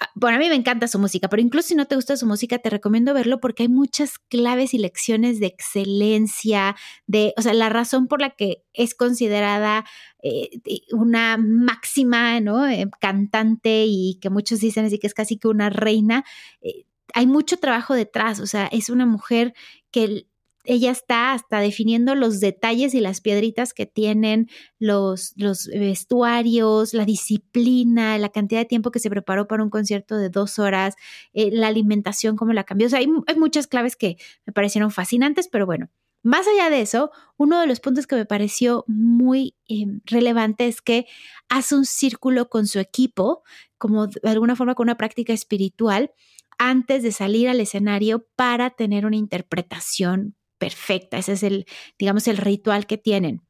Ah, 0.00 0.10
bueno, 0.14 0.36
a 0.36 0.40
mí 0.40 0.48
me 0.48 0.54
encanta 0.54 0.86
su 0.86 0.98
música, 0.98 1.28
pero 1.28 1.42
incluso 1.42 1.68
si 1.68 1.74
no 1.74 1.86
te 1.86 1.96
gusta 1.96 2.16
su 2.16 2.26
música, 2.26 2.58
te 2.58 2.70
recomiendo 2.70 3.14
verlo 3.14 3.40
porque 3.40 3.64
hay 3.64 3.68
muchas 3.68 4.18
claves 4.18 4.72
y 4.72 4.78
lecciones 4.78 5.40
de 5.40 5.46
excelencia, 5.46 6.76
de, 7.06 7.34
o 7.36 7.42
sea, 7.42 7.52
la 7.52 7.68
razón 7.68 8.06
por 8.06 8.20
la 8.20 8.30
que 8.30 8.64
es 8.74 8.94
considerada 8.94 9.84
eh, 10.22 10.60
una 10.92 11.36
máxima, 11.36 12.40
¿no? 12.40 12.66
Eh, 12.68 12.88
cantante 13.00 13.86
y 13.86 14.18
que 14.20 14.30
muchos 14.30 14.60
dicen 14.60 14.84
así 14.84 14.98
que 14.98 15.08
es 15.08 15.14
casi 15.14 15.36
que 15.36 15.48
una 15.48 15.70
reina, 15.70 16.24
eh, 16.60 16.84
hay 17.14 17.26
mucho 17.26 17.56
trabajo 17.58 17.94
detrás, 17.94 18.40
o 18.40 18.46
sea, 18.46 18.66
es 18.66 18.90
una 18.90 19.06
mujer 19.06 19.54
que 19.90 20.26
ella 20.68 20.90
está 20.90 21.32
hasta 21.32 21.60
definiendo 21.60 22.14
los 22.14 22.40
detalles 22.40 22.92
y 22.92 23.00
las 23.00 23.22
piedritas 23.22 23.72
que 23.72 23.86
tienen 23.86 24.50
los, 24.78 25.34
vestuarios, 25.72 26.92
la 26.92 27.06
disciplina, 27.06 28.18
la 28.18 28.28
cantidad 28.28 28.60
de 28.60 28.66
tiempo 28.66 28.90
que 28.90 28.98
se 28.98 29.08
preparó 29.08 29.48
para 29.48 29.62
un 29.62 29.70
concierto 29.70 30.18
de 30.18 30.28
dos 30.28 30.58
horas, 30.58 30.94
eh, 31.32 31.50
la 31.50 31.68
alimentación, 31.68 32.36
cómo 32.36 32.52
la 32.52 32.64
cambió. 32.64 32.86
O 32.86 32.90
sea, 32.90 32.98
hay, 32.98 33.08
muchas 33.36 33.66
claves 33.66 33.96
que 33.96 34.18
me 34.44 34.52
parecieron 34.52 34.90
fascinantes, 34.90 35.48
pero 35.48 35.64
bueno, 35.64 35.88
más 36.22 36.46
allá 36.46 36.68
de 36.68 36.82
eso, 36.82 37.10
uno 37.38 37.60
de 37.60 37.66
los 37.66 37.80
puntos 37.80 38.06
que 38.06 38.16
me 38.16 38.26
pareció 38.26 38.84
muy 38.86 39.54
eh, 39.68 39.86
relevante 40.04 40.66
es 40.66 40.82
que 40.82 41.06
hace 41.48 41.76
un 41.76 41.86
círculo 41.86 42.50
con 42.50 42.66
su 42.66 42.78
equipo, 42.78 43.42
como 43.78 44.08
de 44.08 44.28
alguna 44.28 44.54
forma 44.54 44.74
con 44.74 44.84
una 44.84 44.98
práctica 44.98 45.32
espiritual, 45.32 46.10
antes 46.58 47.02
de 47.02 47.12
salir 47.12 47.48
al 47.48 47.60
escenario 47.60 48.26
para 48.36 48.70
tener 48.70 49.06
una 49.06 49.16
interpretación 49.16 50.36
perfecta. 50.58 51.18
Ese 51.18 51.32
es 51.32 51.42
el, 51.42 51.66
digamos, 51.98 52.28
el 52.28 52.36
ritual 52.36 52.86
que 52.86 52.98
tienen. 52.98 53.42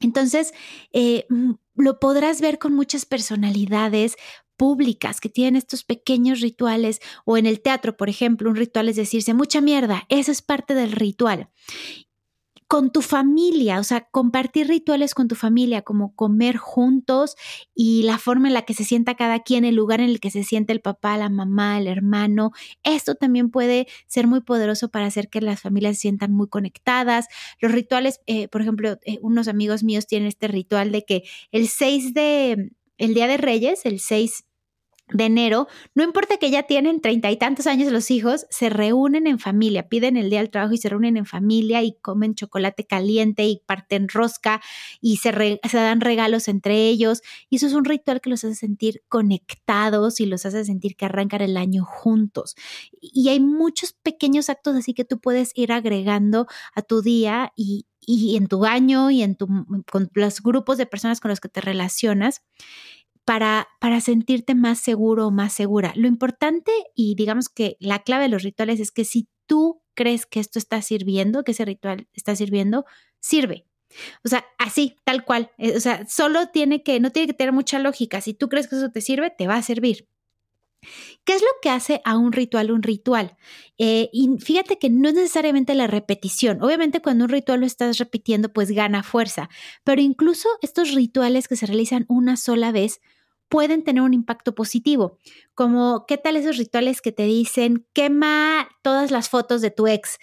Entonces, 0.00 0.52
eh, 0.92 1.26
lo 1.74 2.00
podrás 2.00 2.40
ver 2.40 2.58
con 2.58 2.74
muchas 2.74 3.06
personalidades 3.06 4.16
públicas 4.56 5.20
que 5.20 5.28
tienen 5.28 5.56
estos 5.56 5.84
pequeños 5.84 6.40
rituales 6.40 7.00
o 7.24 7.36
en 7.36 7.46
el 7.46 7.60
teatro, 7.60 7.96
por 7.96 8.08
ejemplo, 8.08 8.50
un 8.50 8.56
ritual 8.56 8.88
es 8.88 8.96
decirse 8.96 9.34
mucha 9.34 9.60
mierda, 9.60 10.04
eso 10.08 10.30
es 10.30 10.42
parte 10.42 10.74
del 10.74 10.92
ritual 10.92 11.48
con 12.72 12.90
tu 12.90 13.02
familia, 13.02 13.78
o 13.80 13.84
sea, 13.84 14.08
compartir 14.10 14.66
rituales 14.66 15.12
con 15.12 15.28
tu 15.28 15.34
familia, 15.34 15.82
como 15.82 16.16
comer 16.16 16.56
juntos 16.56 17.36
y 17.74 18.02
la 18.04 18.16
forma 18.16 18.48
en 18.48 18.54
la 18.54 18.62
que 18.62 18.72
se 18.72 18.84
sienta 18.84 19.14
cada 19.14 19.40
quien, 19.40 19.66
el 19.66 19.74
lugar 19.74 20.00
en 20.00 20.08
el 20.08 20.20
que 20.20 20.30
se 20.30 20.42
siente 20.42 20.72
el 20.72 20.80
papá, 20.80 21.18
la 21.18 21.28
mamá, 21.28 21.76
el 21.76 21.86
hermano. 21.86 22.52
Esto 22.82 23.14
también 23.14 23.50
puede 23.50 23.88
ser 24.06 24.26
muy 24.26 24.40
poderoso 24.40 24.88
para 24.88 25.04
hacer 25.04 25.28
que 25.28 25.42
las 25.42 25.60
familias 25.60 25.96
se 25.96 26.00
sientan 26.00 26.32
muy 26.32 26.48
conectadas. 26.48 27.26
Los 27.60 27.72
rituales, 27.72 28.22
eh, 28.24 28.48
por 28.48 28.62
ejemplo, 28.62 28.98
eh, 29.04 29.18
unos 29.20 29.48
amigos 29.48 29.82
míos 29.82 30.06
tienen 30.06 30.28
este 30.28 30.48
ritual 30.48 30.92
de 30.92 31.04
que 31.04 31.24
el 31.50 31.68
6 31.68 32.14
de, 32.14 32.72
el 32.96 33.12
Día 33.12 33.26
de 33.26 33.36
Reyes, 33.36 33.84
el 33.84 34.00
6 34.00 34.46
de 35.08 35.24
enero, 35.24 35.68
no 35.94 36.04
importa 36.04 36.38
que 36.38 36.50
ya 36.50 36.62
tienen 36.62 37.00
treinta 37.00 37.30
y 37.30 37.36
tantos 37.36 37.66
años 37.66 37.92
los 37.92 38.10
hijos, 38.10 38.46
se 38.50 38.70
reúnen 38.70 39.26
en 39.26 39.38
familia, 39.38 39.88
piden 39.88 40.16
el 40.16 40.30
día 40.30 40.40
del 40.40 40.50
trabajo 40.50 40.74
y 40.74 40.78
se 40.78 40.88
reúnen 40.88 41.16
en 41.16 41.26
familia 41.26 41.82
y 41.82 41.96
comen 42.00 42.34
chocolate 42.34 42.86
caliente 42.86 43.44
y 43.44 43.62
parten 43.66 44.08
rosca 44.08 44.60
y 45.00 45.18
se, 45.18 45.60
dan 45.72 46.00
regalos 46.00 46.48
entre 46.48 46.88
ellos. 46.88 47.22
Y 47.50 47.56
eso 47.56 47.66
es 47.66 47.74
un 47.74 47.84
ritual 47.84 48.20
que 48.20 48.30
los 48.30 48.44
hace 48.44 48.54
sentir 48.54 49.02
conectados 49.08 50.20
y 50.20 50.26
los 50.26 50.46
hace 50.46 50.64
sentir 50.64 50.96
que 50.96 51.04
arrancan 51.04 51.42
el 51.42 51.56
año 51.56 51.84
juntos. 51.84 52.54
Y 53.00 53.28
hay 53.28 53.40
muchos 53.40 53.92
pequeños 53.92 54.48
actos 54.48 54.76
así 54.76 54.94
que 54.94 55.04
tú 55.04 55.20
puedes 55.20 55.52
ir 55.54 55.72
agregando 55.72 56.46
a 56.74 56.82
tu 56.82 57.02
día 57.02 57.52
y, 57.56 57.86
y 58.00 58.36
en 58.36 58.46
tu 58.46 58.64
año 58.64 59.10
y 59.10 59.22
en 59.22 59.36
tu, 59.36 59.46
con 59.90 60.10
los 60.14 60.42
grupos 60.42 60.78
de 60.78 60.86
personas 60.86 61.20
con 61.20 61.28
los 61.28 61.40
que 61.40 61.48
te 61.48 61.60
relacionas 61.60 62.42
para, 63.24 63.68
para 63.80 64.00
sentirte 64.00 64.54
más 64.54 64.78
seguro 64.78 65.28
o 65.28 65.30
más 65.30 65.52
segura. 65.52 65.92
Lo 65.96 66.08
importante 66.08 66.72
y 66.94 67.14
digamos 67.14 67.48
que 67.48 67.76
la 67.80 68.00
clave 68.00 68.24
de 68.24 68.28
los 68.28 68.42
rituales 68.42 68.80
es 68.80 68.90
que 68.90 69.04
si 69.04 69.28
tú 69.46 69.82
crees 69.94 70.26
que 70.26 70.40
esto 70.40 70.58
está 70.58 70.82
sirviendo, 70.82 71.44
que 71.44 71.52
ese 71.52 71.64
ritual 71.64 72.08
está 72.12 72.34
sirviendo, 72.34 72.84
sirve. 73.20 73.66
O 74.24 74.28
sea, 74.28 74.44
así, 74.58 74.96
tal 75.04 75.24
cual. 75.24 75.50
Eh, 75.58 75.76
o 75.76 75.80
sea, 75.80 76.06
solo 76.08 76.48
tiene 76.48 76.82
que, 76.82 77.00
no 77.00 77.10
tiene 77.10 77.28
que 77.28 77.34
tener 77.34 77.52
mucha 77.52 77.78
lógica. 77.78 78.20
Si 78.20 78.34
tú 78.34 78.48
crees 78.48 78.68
que 78.68 78.76
eso 78.76 78.90
te 78.90 79.00
sirve, 79.00 79.30
te 79.30 79.46
va 79.46 79.56
a 79.56 79.62
servir. 79.62 80.08
¿Qué 81.24 81.34
es 81.34 81.42
lo 81.42 81.48
que 81.60 81.70
hace 81.70 82.00
a 82.04 82.16
un 82.16 82.32
ritual 82.32 82.70
un 82.70 82.82
ritual? 82.82 83.36
Eh, 83.78 84.10
y 84.12 84.28
fíjate 84.38 84.78
que 84.78 84.90
no 84.90 85.08
es 85.08 85.14
necesariamente 85.14 85.74
la 85.74 85.86
repetición. 85.86 86.62
Obviamente 86.62 87.00
cuando 87.00 87.24
un 87.24 87.30
ritual 87.30 87.60
lo 87.60 87.66
estás 87.66 87.98
repitiendo, 87.98 88.52
pues 88.52 88.70
gana 88.70 89.02
fuerza. 89.02 89.48
Pero 89.84 90.00
incluso 90.00 90.48
estos 90.60 90.92
rituales 90.92 91.48
que 91.48 91.56
se 91.56 91.66
realizan 91.66 92.04
una 92.08 92.36
sola 92.36 92.72
vez 92.72 93.00
pueden 93.48 93.84
tener 93.84 94.02
un 94.02 94.14
impacto 94.14 94.54
positivo, 94.54 95.18
como 95.54 96.06
qué 96.08 96.16
tal 96.16 96.36
esos 96.36 96.56
rituales 96.56 97.02
que 97.02 97.12
te 97.12 97.24
dicen 97.24 97.86
quema 97.92 98.66
todas 98.80 99.10
las 99.10 99.28
fotos 99.28 99.60
de 99.60 99.70
tu 99.70 99.86
ex. 99.86 100.18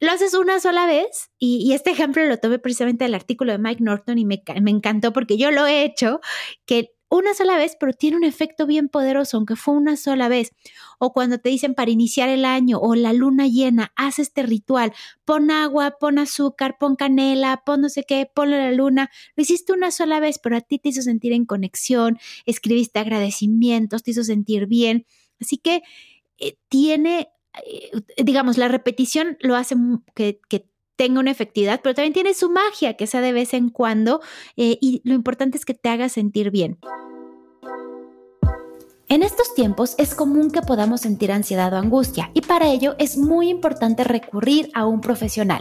Lo 0.00 0.10
haces 0.12 0.34
una 0.34 0.60
sola 0.60 0.84
vez 0.84 1.30
y, 1.38 1.72
este 1.72 1.90
ejemplo 1.90 2.22
lo 2.26 2.36
tomé 2.36 2.58
precisamente 2.58 3.04
del 3.04 3.14
artículo 3.14 3.52
de 3.52 3.58
Mike 3.58 3.82
Norton 3.82 4.18
y 4.18 4.26
me, 4.26 4.42
me 4.60 4.70
encantó 4.70 5.14
porque 5.14 5.38
yo 5.38 5.50
lo 5.50 5.66
he 5.66 5.84
hecho, 5.84 6.20
que 6.66 6.90
una 7.08 7.34
sola 7.34 7.56
vez, 7.56 7.76
pero 7.78 7.92
tiene 7.92 8.16
un 8.16 8.24
efecto 8.24 8.66
bien 8.66 8.88
poderoso, 8.88 9.36
aunque 9.36 9.56
fue 9.56 9.74
una 9.74 9.96
sola 9.96 10.28
vez. 10.28 10.50
O 10.98 11.12
cuando 11.12 11.38
te 11.38 11.48
dicen 11.48 11.74
para 11.74 11.90
iniciar 11.90 12.28
el 12.28 12.44
año 12.44 12.78
o 12.78 12.94
la 12.94 13.12
luna 13.12 13.46
llena, 13.46 13.92
haz 13.96 14.18
este 14.18 14.42
ritual, 14.42 14.92
pon 15.24 15.50
agua, 15.50 15.96
pon 16.00 16.18
azúcar, 16.18 16.76
pon 16.78 16.96
canela, 16.96 17.62
pon 17.64 17.82
no 17.82 17.88
sé 17.88 18.04
qué, 18.04 18.28
ponle 18.32 18.58
la 18.58 18.72
luna. 18.72 19.10
Lo 19.36 19.42
hiciste 19.42 19.72
una 19.72 19.90
sola 19.90 20.20
vez, 20.20 20.38
pero 20.38 20.56
a 20.56 20.60
ti 20.60 20.78
te 20.78 20.88
hizo 20.88 21.02
sentir 21.02 21.32
en 21.32 21.44
conexión, 21.44 22.18
escribiste 22.46 22.98
agradecimientos, 22.98 24.02
te 24.02 24.10
hizo 24.12 24.24
sentir 24.24 24.66
bien. 24.66 25.06
Así 25.40 25.58
que 25.58 25.82
eh, 26.38 26.56
tiene, 26.68 27.28
eh, 27.64 27.90
digamos, 28.24 28.58
la 28.58 28.68
repetición 28.68 29.36
lo 29.40 29.56
hace 29.56 29.76
que, 30.14 30.40
que 30.48 30.68
tenga 30.96 31.20
una 31.20 31.30
efectividad, 31.30 31.80
pero 31.82 31.94
también 31.94 32.12
tiene 32.12 32.34
su 32.34 32.50
magia, 32.50 32.94
que 32.94 33.06
sea 33.06 33.20
de 33.20 33.32
vez 33.32 33.54
en 33.54 33.70
cuando, 33.70 34.20
eh, 34.56 34.78
y 34.80 35.00
lo 35.04 35.14
importante 35.14 35.58
es 35.58 35.64
que 35.64 35.74
te 35.74 35.88
haga 35.88 36.08
sentir 36.08 36.50
bien. 36.50 36.78
En 39.06 39.22
estos 39.22 39.54
tiempos 39.54 39.94
es 39.98 40.14
común 40.14 40.50
que 40.50 40.62
podamos 40.62 41.02
sentir 41.02 41.30
ansiedad 41.30 41.72
o 41.74 41.76
angustia 41.76 42.30
y 42.32 42.40
para 42.40 42.68
ello 42.68 42.96
es 42.98 43.18
muy 43.18 43.50
importante 43.50 44.02
recurrir 44.02 44.70
a 44.72 44.86
un 44.86 45.02
profesional. 45.02 45.60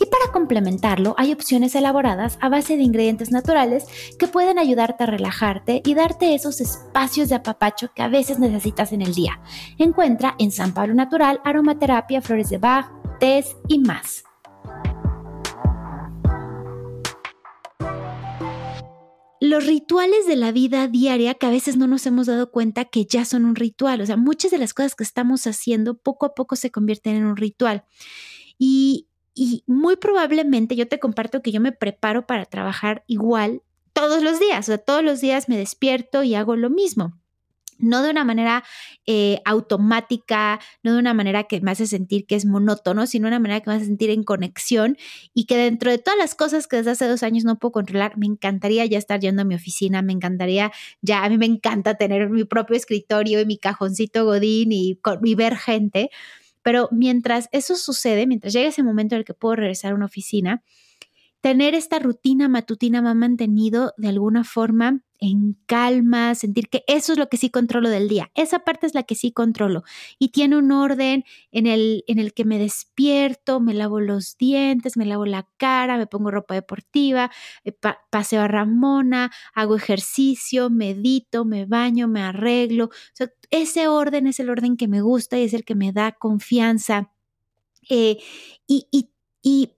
Y 0.00 0.06
para 0.06 0.32
complementarlo 0.32 1.16
hay 1.18 1.32
opciones 1.32 1.74
elaboradas 1.74 2.38
a 2.40 2.48
base 2.48 2.76
de 2.76 2.84
ingredientes 2.84 3.32
naturales 3.32 3.86
que 4.20 4.28
pueden 4.28 4.58
ayudarte 4.58 5.02
a 5.02 5.08
relajarte 5.08 5.82
y 5.84 5.94
darte 5.94 6.34
esos 6.34 6.60
espacios 6.60 7.28
de 7.28 7.34
apapacho 7.34 7.90
que 7.92 8.02
a 8.02 8.08
veces 8.08 8.38
necesitas 8.38 8.92
en 8.92 9.02
el 9.02 9.14
día. 9.14 9.40
Encuentra 9.78 10.36
en 10.38 10.52
San 10.52 10.72
Pablo 10.72 10.94
Natural 10.94 11.40
aromaterapia, 11.44 12.22
flores 12.22 12.50
de 12.50 12.58
Bach, 12.58 12.88
tés 13.18 13.56
y 13.66 13.80
más. 13.80 14.25
Los 19.56 19.66
rituales 19.66 20.26
de 20.26 20.36
la 20.36 20.52
vida 20.52 20.86
diaria 20.86 21.32
que 21.32 21.46
a 21.46 21.50
veces 21.50 21.78
no 21.78 21.86
nos 21.86 22.04
hemos 22.04 22.26
dado 22.26 22.50
cuenta 22.50 22.84
que 22.84 23.06
ya 23.06 23.24
son 23.24 23.46
un 23.46 23.54
ritual. 23.54 24.02
O 24.02 24.06
sea, 24.06 24.18
muchas 24.18 24.50
de 24.50 24.58
las 24.58 24.74
cosas 24.74 24.94
que 24.94 25.02
estamos 25.02 25.46
haciendo 25.46 25.96
poco 25.96 26.26
a 26.26 26.34
poco 26.34 26.56
se 26.56 26.70
convierten 26.70 27.16
en 27.16 27.24
un 27.24 27.36
ritual. 27.36 27.84
Y, 28.58 29.08
y 29.34 29.64
muy 29.66 29.96
probablemente 29.96 30.76
yo 30.76 30.88
te 30.88 30.98
comparto 30.98 31.40
que 31.40 31.52
yo 31.52 31.62
me 31.62 31.72
preparo 31.72 32.26
para 32.26 32.44
trabajar 32.44 33.02
igual 33.06 33.62
todos 33.94 34.22
los 34.22 34.38
días. 34.38 34.66
O 34.66 34.72
sea, 34.72 34.78
todos 34.78 35.02
los 35.02 35.22
días 35.22 35.48
me 35.48 35.56
despierto 35.56 36.22
y 36.22 36.34
hago 36.34 36.54
lo 36.54 36.68
mismo 36.68 37.14
no 37.78 38.02
de 38.02 38.10
una 38.10 38.24
manera 38.24 38.64
eh, 39.06 39.40
automática, 39.44 40.60
no 40.82 40.94
de 40.94 40.98
una 40.98 41.14
manera 41.14 41.44
que 41.44 41.60
me 41.60 41.70
hace 41.70 41.86
sentir 41.86 42.26
que 42.26 42.34
es 42.34 42.46
monótono, 42.46 43.06
sino 43.06 43.26
de 43.26 43.28
una 43.28 43.38
manera 43.38 43.60
que 43.60 43.70
me 43.70 43.76
hace 43.76 43.86
sentir 43.86 44.10
en 44.10 44.24
conexión 44.24 44.96
y 45.34 45.44
que 45.44 45.56
dentro 45.56 45.90
de 45.90 45.98
todas 45.98 46.18
las 46.18 46.34
cosas 46.34 46.66
que 46.66 46.76
desde 46.76 46.92
hace 46.92 47.06
dos 47.06 47.22
años 47.22 47.44
no 47.44 47.58
puedo 47.58 47.72
controlar, 47.72 48.16
me 48.16 48.26
encantaría 48.26 48.84
ya 48.86 48.98
estar 48.98 49.20
yendo 49.20 49.42
a 49.42 49.44
mi 49.44 49.54
oficina, 49.54 50.02
me 50.02 50.12
encantaría 50.12 50.72
ya, 51.02 51.24
a 51.24 51.28
mí 51.28 51.38
me 51.38 51.46
encanta 51.46 51.94
tener 51.94 52.30
mi 52.30 52.44
propio 52.44 52.76
escritorio 52.76 53.40
y 53.40 53.46
mi 53.46 53.58
cajoncito 53.58 54.24
godín 54.24 54.72
y, 54.72 54.98
y 55.22 55.34
ver 55.34 55.56
gente, 55.56 56.10
pero 56.62 56.88
mientras 56.90 57.48
eso 57.52 57.76
sucede, 57.76 58.26
mientras 58.26 58.52
llegue 58.52 58.68
ese 58.68 58.82
momento 58.82 59.14
en 59.14 59.20
el 59.20 59.24
que 59.24 59.34
puedo 59.34 59.56
regresar 59.56 59.92
a 59.92 59.94
una 59.94 60.06
oficina, 60.06 60.64
tener 61.40 61.74
esta 61.74 62.00
rutina 62.00 62.48
matutina 62.48 63.02
me 63.02 63.10
ha 63.10 63.14
mantenido 63.14 63.94
de 63.96 64.08
alguna 64.08 64.42
forma 64.42 65.05
en 65.20 65.56
calma, 65.66 66.34
sentir 66.34 66.68
que 66.68 66.84
eso 66.86 67.12
es 67.12 67.18
lo 67.18 67.28
que 67.28 67.36
sí 67.36 67.50
controlo 67.50 67.88
del 67.90 68.08
día. 68.08 68.30
Esa 68.34 68.60
parte 68.60 68.86
es 68.86 68.94
la 68.94 69.02
que 69.04 69.14
sí 69.14 69.32
controlo 69.32 69.84
y 70.18 70.28
tiene 70.28 70.56
un 70.56 70.72
orden 70.72 71.24
en 71.50 71.66
el, 71.66 72.04
en 72.06 72.18
el 72.18 72.34
que 72.34 72.44
me 72.44 72.58
despierto, 72.58 73.60
me 73.60 73.74
lavo 73.74 74.00
los 74.00 74.36
dientes, 74.36 74.96
me 74.96 75.06
lavo 75.06 75.26
la 75.26 75.48
cara, 75.56 75.96
me 75.98 76.06
pongo 76.06 76.30
ropa 76.30 76.54
deportiva, 76.54 77.30
eh, 77.64 77.72
paseo 78.10 78.42
a 78.42 78.48
Ramona, 78.48 79.30
hago 79.54 79.76
ejercicio, 79.76 80.70
medito, 80.70 81.44
me 81.44 81.66
baño, 81.66 82.08
me 82.08 82.22
arreglo. 82.22 82.90
ese 83.50 83.88
orden 83.88 84.26
es 84.26 84.40
el 84.40 84.50
orden 84.50 84.76
que 84.76 84.88
me 84.88 85.00
gusta 85.00 85.38
y 85.38 85.44
es 85.44 85.54
el 85.54 85.64
que 85.64 85.74
me 85.74 85.92
da 85.92 86.12
confianza. 86.12 87.12
Eh, 87.88 88.18
y, 88.66 88.88
y, 88.90 89.10
y 89.42 89.72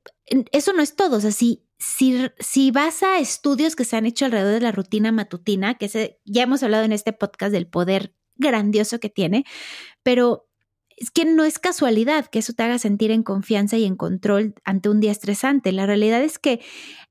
eso 0.52 0.72
no 0.72 0.82
es 0.82 0.96
todo, 0.96 1.16
o 1.18 1.20
sea, 1.20 1.30
si, 1.78 2.70
vas 2.70 3.02
a 3.02 3.18
estudios 3.18 3.76
que 3.76 3.84
se 3.84 3.96
han 3.96 4.06
hecho 4.06 4.24
alrededor 4.24 4.54
de 4.54 4.60
la 4.60 4.72
rutina 4.72 5.12
matutina, 5.12 5.74
que 5.74 6.18
ya 6.24 6.42
hemos 6.42 6.62
hablado 6.62 6.84
en 6.84 6.92
este 6.92 7.12
podcast 7.12 7.52
del 7.52 7.68
poder 7.68 8.14
grandioso 8.36 9.00
que 9.00 9.10
tiene, 9.10 9.44
pero 10.02 10.48
es 10.96 11.12
que 11.12 11.24
no 11.24 11.44
es 11.44 11.60
casualidad 11.60 12.26
que 12.26 12.40
eso 12.40 12.52
te 12.54 12.64
haga 12.64 12.78
sentir 12.78 13.12
en 13.12 13.22
confianza 13.22 13.76
y 13.76 13.84
en 13.84 13.94
control 13.94 14.54
ante 14.64 14.88
un 14.88 14.98
día 14.98 15.12
estresante. 15.12 15.70
La 15.70 15.86
realidad 15.86 16.20
es 16.22 16.40
que 16.40 16.60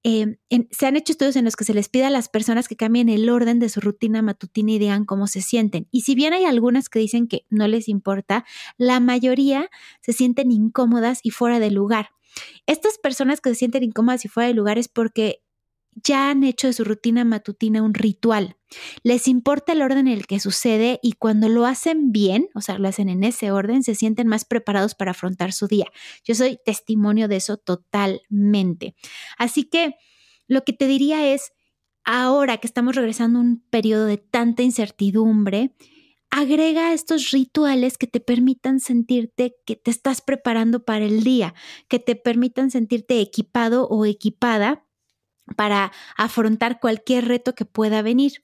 eh, 0.04 0.38
se 0.72 0.86
han 0.86 0.98
hecho 0.98 1.14
estudios 1.14 1.38
en 1.38 1.46
los 1.46 1.56
que 1.56 1.64
se 1.64 1.74
les 1.74 1.88
pide 1.88 2.04
a 2.04 2.10
las 2.10 2.28
personas 2.28 2.68
que 2.68 2.76
cambien 2.76 3.08
el 3.08 3.30
orden 3.30 3.60
de 3.60 3.70
su 3.70 3.80
rutina 3.80 4.22
matutina 4.22 4.74
y 4.74 4.80
digan 4.80 5.06
cómo 5.06 5.28
se 5.28 5.42
sienten. 5.42 5.88
Y 5.90 6.02
si 6.02 6.16
bien 6.16 6.34
hay 6.34 6.44
algunas 6.44 6.90
que 6.90 7.00
dicen 7.00 7.28
que 7.28 7.46
no 7.50 7.66
les 7.70 7.88
importa, 7.88 8.44
la 8.78 9.00
mayoría 9.00 9.70
se 10.02 10.12
sienten 10.12 10.52
incómodas 10.52 11.22
y 11.24 11.30
fuera 11.30 11.60
de 11.60 11.72
lugar. 11.72 12.10
Estas 12.66 12.98
personas 12.98 13.42
que 13.42 13.50
se 13.50 13.56
sienten 13.56 13.84
incómodas 13.84 14.26
y 14.26 14.28
fuera 14.28 14.48
de 14.48 14.54
lugares 14.54 14.88
porque 14.88 15.44
ya 16.04 16.30
han 16.30 16.44
hecho 16.44 16.68
de 16.68 16.74
su 16.74 16.84
rutina 16.84 17.24
matutina 17.26 17.82
un 17.82 17.94
ritual. 17.94 18.58
Les 19.04 19.28
importa 19.28 19.74
el 19.74 19.82
orden 19.82 20.08
en 20.08 20.14
el 20.14 20.28
que 20.28 20.40
sucede 20.40 21.00
y 21.02 21.14
cuando 21.14 21.50
lo 21.50 21.66
hacen 21.66 22.12
bien, 22.12 22.50
o 22.54 22.62
sea, 22.62 22.78
lo 22.78 22.88
hacen 22.88 23.10
en 23.10 23.24
ese 23.24 23.52
orden, 23.52 23.84
se 23.84 23.96
sienten 23.96 24.28
más 24.28 24.46
preparados 24.46 24.96
para 24.96 25.12
afrontar 25.12 25.54
su 25.54 25.68
día. 25.68 25.88
Yo 26.24 26.36
soy 26.36 26.60
testimonio 26.64 27.28
de 27.28 27.38
eso 27.38 27.58
totalmente. 27.58 28.96
Así 29.38 29.64
que 29.64 29.96
lo 30.48 30.64
que 30.64 30.74
te 30.74 30.88
diría 30.88 31.34
es, 31.34 31.52
ahora 32.04 32.58
que 32.58 32.68
estamos 32.68 32.96
regresando 32.96 33.40
a 33.40 33.42
un 33.42 33.64
periodo 33.70 34.06
de 34.06 34.18
tanta 34.18 34.64
incertidumbre, 34.64 35.76
agrega 36.38 36.94
estos 36.94 37.32
rituales 37.32 37.98
que 37.98 38.06
te 38.06 38.20
permitan 38.20 38.80
sentirte 38.80 39.56
que 39.66 39.76
te 39.76 39.90
estás 39.90 40.22
preparando 40.22 40.86
para 40.86 41.04
el 41.04 41.24
día, 41.24 41.56
que 41.88 41.98
te 41.98 42.16
permitan 42.16 42.70
sentirte 42.70 43.20
equipado 43.22 43.88
o 43.88 44.06
equipada 44.06 44.86
para 45.56 45.92
afrontar 46.16 46.80
cualquier 46.80 47.26
reto 47.26 47.56
que 47.56 47.66
pueda 47.66 48.04
venir. 48.04 48.44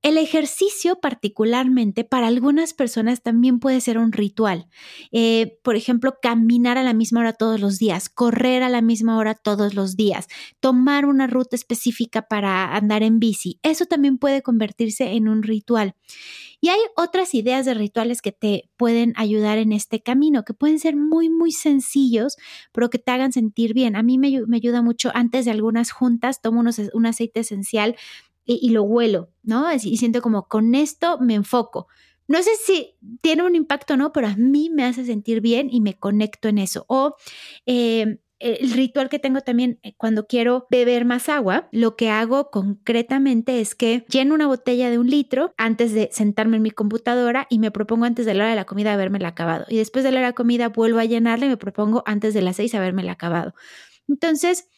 El 0.00 0.16
ejercicio 0.16 1.00
particularmente 1.00 2.04
para 2.04 2.28
algunas 2.28 2.72
personas 2.72 3.22
también 3.22 3.58
puede 3.58 3.82
ser 3.82 3.98
un 3.98 4.12
ritual. 4.12 4.68
Eh, 5.12 5.58
por 5.62 5.76
ejemplo, 5.76 6.16
caminar 6.22 6.78
a 6.78 6.84
la 6.84 6.94
misma 6.94 7.20
hora 7.20 7.32
todos 7.34 7.60
los 7.60 7.78
días, 7.78 8.08
correr 8.08 8.62
a 8.62 8.70
la 8.70 8.80
misma 8.80 9.18
hora 9.18 9.34
todos 9.34 9.74
los 9.74 9.96
días, 9.96 10.28
tomar 10.60 11.04
una 11.04 11.26
ruta 11.26 11.56
específica 11.56 12.22
para 12.22 12.74
andar 12.76 13.02
en 13.02 13.18
bici. 13.18 13.58
Eso 13.62 13.84
también 13.84 14.16
puede 14.16 14.42
convertirse 14.42 15.12
en 15.12 15.28
un 15.28 15.42
ritual. 15.42 15.96
Y 16.60 16.68
hay 16.68 16.80
otras 16.96 17.34
ideas 17.34 17.66
de 17.66 17.74
rituales 17.74 18.22
que 18.22 18.32
te 18.32 18.70
pueden 18.76 19.12
ayudar 19.16 19.58
en 19.58 19.72
este 19.72 20.02
camino, 20.02 20.44
que 20.44 20.54
pueden 20.54 20.78
ser 20.78 20.96
muy, 20.96 21.28
muy 21.28 21.52
sencillos, 21.52 22.36
pero 22.72 22.90
que 22.90 22.98
te 22.98 23.12
hagan 23.12 23.32
sentir 23.32 23.74
bien. 23.74 23.96
A 23.96 24.02
mí 24.02 24.18
me, 24.18 24.28
ayuda 24.56 24.82
mucho 24.82 25.10
antes 25.14 25.44
de 25.44 25.50
algunas 25.50 25.90
juntas, 25.90 26.40
tomo 26.40 26.62
un 26.94 27.06
aceite 27.06 27.40
esencial 27.40 27.96
y, 28.44 28.70
lo 28.70 28.84
huelo, 28.84 29.30
¿no? 29.42 29.66
Y 29.72 29.96
siento 29.96 30.22
como 30.22 30.46
con 30.46 30.74
esto 30.74 31.18
me 31.20 31.34
enfoco. 31.34 31.88
No 32.28 32.42
sé 32.42 32.50
si 32.64 32.96
tiene 33.20 33.44
un 33.44 33.54
impacto 33.54 33.94
o 33.94 33.96
no, 33.96 34.12
pero 34.12 34.28
a 34.28 34.36
mí 34.36 34.70
me 34.70 34.84
hace 34.84 35.04
sentir 35.04 35.40
bien 35.40 35.68
y 35.70 35.80
me 35.80 35.94
conecto 35.94 36.48
en 36.48 36.58
eso. 36.58 36.84
O 36.88 37.16
eh, 37.66 38.18
el 38.38 38.72
ritual 38.72 39.08
que 39.08 39.18
tengo 39.18 39.40
también 39.40 39.78
eh, 39.82 39.94
cuando 39.96 40.26
quiero 40.26 40.66
beber 40.70 41.04
más 41.04 41.28
agua, 41.28 41.68
lo 41.72 41.96
que 41.96 42.10
hago 42.10 42.50
concretamente 42.50 43.60
es 43.60 43.74
que 43.74 44.04
lleno 44.08 44.34
una 44.34 44.46
botella 44.46 44.90
de 44.90 44.98
un 44.98 45.08
litro 45.08 45.54
antes 45.56 45.92
de 45.92 46.10
sentarme 46.12 46.56
en 46.56 46.62
mi 46.62 46.70
computadora 46.70 47.46
y 47.48 47.58
me 47.58 47.70
propongo 47.70 48.04
antes 48.04 48.26
de 48.26 48.34
la 48.34 48.44
hora 48.44 48.50
de 48.50 48.56
la 48.56 48.66
comida 48.66 48.92
haberme 48.92 49.24
acabado. 49.26 49.64
Y 49.68 49.78
después 49.78 50.04
de 50.04 50.10
la 50.10 50.18
hora 50.18 50.26
de 50.26 50.32
la 50.32 50.34
comida 50.34 50.68
vuelvo 50.68 50.98
a 50.98 51.04
llenarla 51.04 51.46
y 51.46 51.48
me 51.48 51.56
propongo 51.56 52.02
antes 52.06 52.34
de 52.34 52.42
las 52.42 52.56
seis 52.56 52.74
haberme 52.74 53.08
acabado. 53.10 53.54
Entonces, 54.08 54.68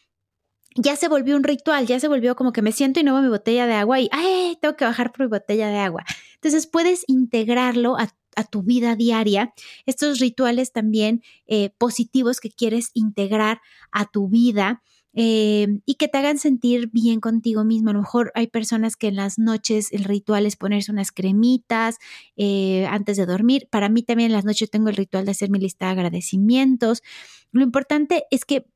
ya 0.74 0.96
se 0.96 1.08
volvió 1.08 1.36
un 1.36 1.44
ritual, 1.44 1.86
ya 1.86 1.98
se 1.98 2.08
volvió 2.08 2.36
como 2.36 2.52
que 2.52 2.62
me 2.62 2.72
siento 2.72 3.00
y 3.00 3.02
no 3.02 3.20
mi 3.20 3.28
botella 3.28 3.66
de 3.66 3.74
agua 3.74 4.00
y 4.00 4.08
¡ay! 4.12 4.56
Tengo 4.60 4.76
que 4.76 4.84
bajar 4.84 5.12
por 5.12 5.20
mi 5.22 5.26
botella 5.26 5.68
de 5.68 5.78
agua. 5.78 6.04
Entonces 6.34 6.66
puedes 6.66 7.04
integrarlo 7.08 7.96
a, 7.96 8.08
tu 8.44 8.62
vida 8.62 8.96
diaria, 8.96 9.52
estos 9.86 10.18
rituales 10.18 10.72
también 10.72 11.22
eh, 11.46 11.70
positivos 11.78 12.40
que 12.40 12.50
quieres 12.50 12.90
integrar 12.94 13.60
a 13.92 14.06
tu 14.06 14.28
vida. 14.28 14.82
Eh, 15.20 15.80
y 15.84 15.94
que 15.94 16.06
te 16.06 16.18
hagan 16.18 16.38
sentir 16.38 16.90
bien 16.92 17.18
contigo 17.18 17.64
mismo. 17.64 17.90
A 17.90 17.92
lo 17.94 18.00
mejor 18.00 18.30
hay 18.36 18.46
personas 18.46 18.94
que 18.94 19.08
en 19.08 19.16
las 19.16 19.36
noches 19.36 19.92
el 19.92 20.04
ritual 20.04 20.46
es 20.46 20.54
ponerse 20.54 20.92
unas 20.92 21.10
cremitas 21.10 21.96
eh, 22.36 22.86
antes 22.88 23.16
de 23.16 23.26
dormir. 23.26 23.66
Para 23.68 23.88
mí 23.88 24.04
también 24.04 24.30
en 24.30 24.34
las 24.34 24.44
noches 24.44 24.70
tengo 24.70 24.90
el 24.90 24.96
ritual 24.96 25.24
de 25.24 25.32
hacer 25.32 25.50
mi 25.50 25.58
lista 25.58 25.86
de 25.86 25.92
agradecimientos. 25.92 27.02
Lo 27.50 27.64
importante 27.64 28.26
es 28.30 28.44
que 28.44 28.66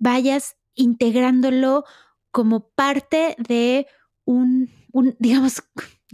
vayas 0.00 0.56
integrándolo 0.74 1.84
como 2.32 2.70
parte 2.70 3.36
de 3.38 3.86
un, 4.24 4.70
digamos, 5.18 5.62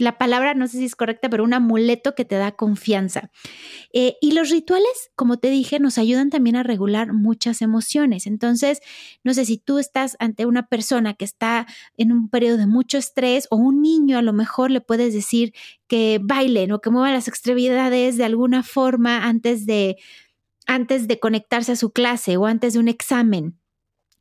la 0.01 0.17
palabra 0.17 0.55
no 0.55 0.67
sé 0.67 0.79
si 0.79 0.85
es 0.85 0.95
correcta, 0.95 1.29
pero 1.29 1.43
un 1.43 1.53
amuleto 1.53 2.15
que 2.15 2.25
te 2.25 2.35
da 2.35 2.53
confianza. 2.53 3.29
Eh, 3.93 4.15
y 4.19 4.31
los 4.31 4.49
rituales, 4.49 5.11
como 5.15 5.37
te 5.37 5.49
dije, 5.51 5.79
nos 5.79 5.99
ayudan 5.99 6.31
también 6.31 6.55
a 6.55 6.63
regular 6.63 7.13
muchas 7.13 7.61
emociones. 7.61 8.25
Entonces, 8.25 8.81
no 9.23 9.35
sé 9.35 9.45
si 9.45 9.57
tú 9.57 9.77
estás 9.77 10.17
ante 10.19 10.47
una 10.47 10.67
persona 10.67 11.13
que 11.13 11.25
está 11.25 11.67
en 11.97 12.11
un 12.11 12.29
periodo 12.29 12.57
de 12.57 12.65
mucho 12.65 12.97
estrés 12.97 13.47
o 13.51 13.57
un 13.57 13.83
niño, 13.83 14.17
a 14.17 14.23
lo 14.23 14.33
mejor 14.33 14.71
le 14.71 14.81
puedes 14.81 15.13
decir 15.13 15.53
que 15.87 16.19
bailen 16.19 16.71
o 16.71 16.81
que 16.81 16.89
muevan 16.89 17.13
las 17.13 17.27
extremidades 17.27 18.17
de 18.17 18.25
alguna 18.25 18.63
forma 18.63 19.27
antes 19.27 19.67
de, 19.67 19.97
antes 20.65 21.07
de 21.07 21.19
conectarse 21.19 21.73
a 21.73 21.75
su 21.75 21.91
clase 21.91 22.37
o 22.37 22.47
antes 22.47 22.73
de 22.73 22.79
un 22.79 22.87
examen. 22.87 23.60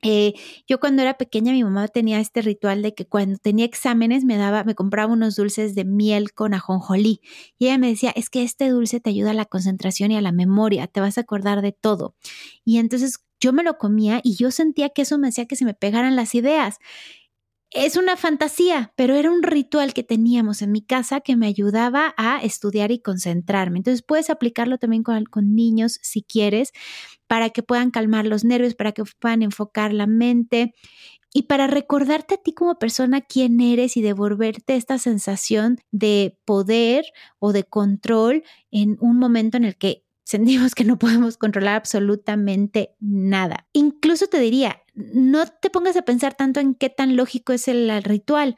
Eh, 0.03 0.33
yo 0.67 0.81
cuando 0.81 1.03
era 1.03 1.19
pequeña 1.19 1.53
mi 1.53 1.63
mamá 1.63 1.89
tenía 1.89 2.21
este 2.21 2.41
ritual 2.43 2.81
de 2.83 2.95
que 2.95 3.07
cuando 3.07 3.39
tenía 3.39 3.67
exámenes 3.67 4.25
me 4.25 4.37
daba, 4.39 4.65
me 4.65 4.75
compraba 4.75 5.13
unos 5.13 5.37
dulces 5.37 5.75
de 5.75 5.85
miel 5.85 6.33
con 6.33 6.55
ajonjolí 6.55 7.21
y 7.59 7.67
ella 7.67 7.79
me 7.79 7.89
decía, 7.89 8.11
es 8.17 8.31
que 8.31 8.43
este 8.43 8.71
dulce 8.71 9.01
te 9.01 9.11
ayuda 9.11 9.33
a 9.33 9.35
la 9.35 9.45
concentración 9.45 10.11
y 10.11 10.17
a 10.17 10.23
la 10.23 10.33
memoria, 10.33 10.87
te 10.87 11.01
vas 11.01 11.19
a 11.19 11.23
acordar 11.23 11.61
de 11.61 11.73
todo. 11.73 12.15
Y 12.65 12.79
entonces 12.79 13.21
yo 13.41 13.53
me 13.53 13.63
lo 13.63 13.79
comía 13.79 14.21
y 14.23 14.37
yo 14.37 14.51
sentía 14.51 14.91
que 14.91 15.03
eso 15.03 15.19
me 15.19 15.29
hacía 15.29 15.47
que 15.47 15.57
se 15.57 15.65
me 15.65 15.75
pegaran 15.75 16.17
las 16.17 16.35
ideas 16.35 16.79
es 17.73 17.97
una 17.97 18.17
fantasía, 18.17 18.93
pero 18.97 19.15
era 19.15 19.31
un 19.31 19.43
ritual 19.43 19.95
que 19.95 20.03
teníamos 20.03 20.61
en 20.61 20.73
mi 20.73 20.83
casa 20.83 21.21
que 21.21 21.37
me 21.37 21.47
ayudaba 21.47 22.15
a 22.17 22.43
estudiar 22.43 22.91
y 22.91 22.99
concentrarme. 22.99 23.79
Entonces 23.79 24.03
puedes 24.03 24.29
aplicarlo 24.29 24.79
también 24.79 25.05
con, 25.05 25.55
niños 25.55 25.99
si 26.03 26.23
quieres, 26.23 26.73
para 27.29 27.51
que 27.51 27.63
puedan 27.63 27.93
calmar 27.93 28.27
los 28.27 28.45
nervios, 28.45 28.75
para 28.75 28.91
que 28.93 29.05
puedan 29.21 29.43
enfocar 29.43 29.93
la 29.93 30.09
mente 30.09 30.75
y 31.33 31.43
para 31.43 31.69
recordarte 31.69 32.35
a 32.35 32.39
ti 32.39 32.53
como 32.55 32.79
persona 32.81 33.21
quién 33.21 33.61
eres 33.61 33.97
y 33.97 34.03
devolverte 34.03 34.75
esta 34.75 34.99
sensación 34.99 35.79
de 35.93 36.37
poder 36.45 37.05
o 37.39 37.53
de 37.53 37.63
control 37.63 38.43
en 38.73 38.97
un 39.01 39.17
momento 39.17 39.57
en 39.57 39.65
el 39.65 39.77
que 39.77 40.05
sentimos 40.25 40.75
que 40.75 40.85
no 40.85 40.99
podemos 40.99 41.37
controlar 41.37 41.77
absolutamente 41.77 42.97
nada. 43.01 43.69
Incluso 43.73 44.27
te 44.27 44.41
diría, 44.41 44.83
no 45.13 45.47
te 45.47 45.71
pongas 45.71 45.97
a 45.97 46.03
pensar 46.03 46.35
tanto 46.35 46.61
en 46.61 46.75
qué 46.75 46.91
tan 46.91 47.17
lógico 47.17 47.53
es 47.53 47.69
el, 47.69 48.03
ritual. 48.03 48.57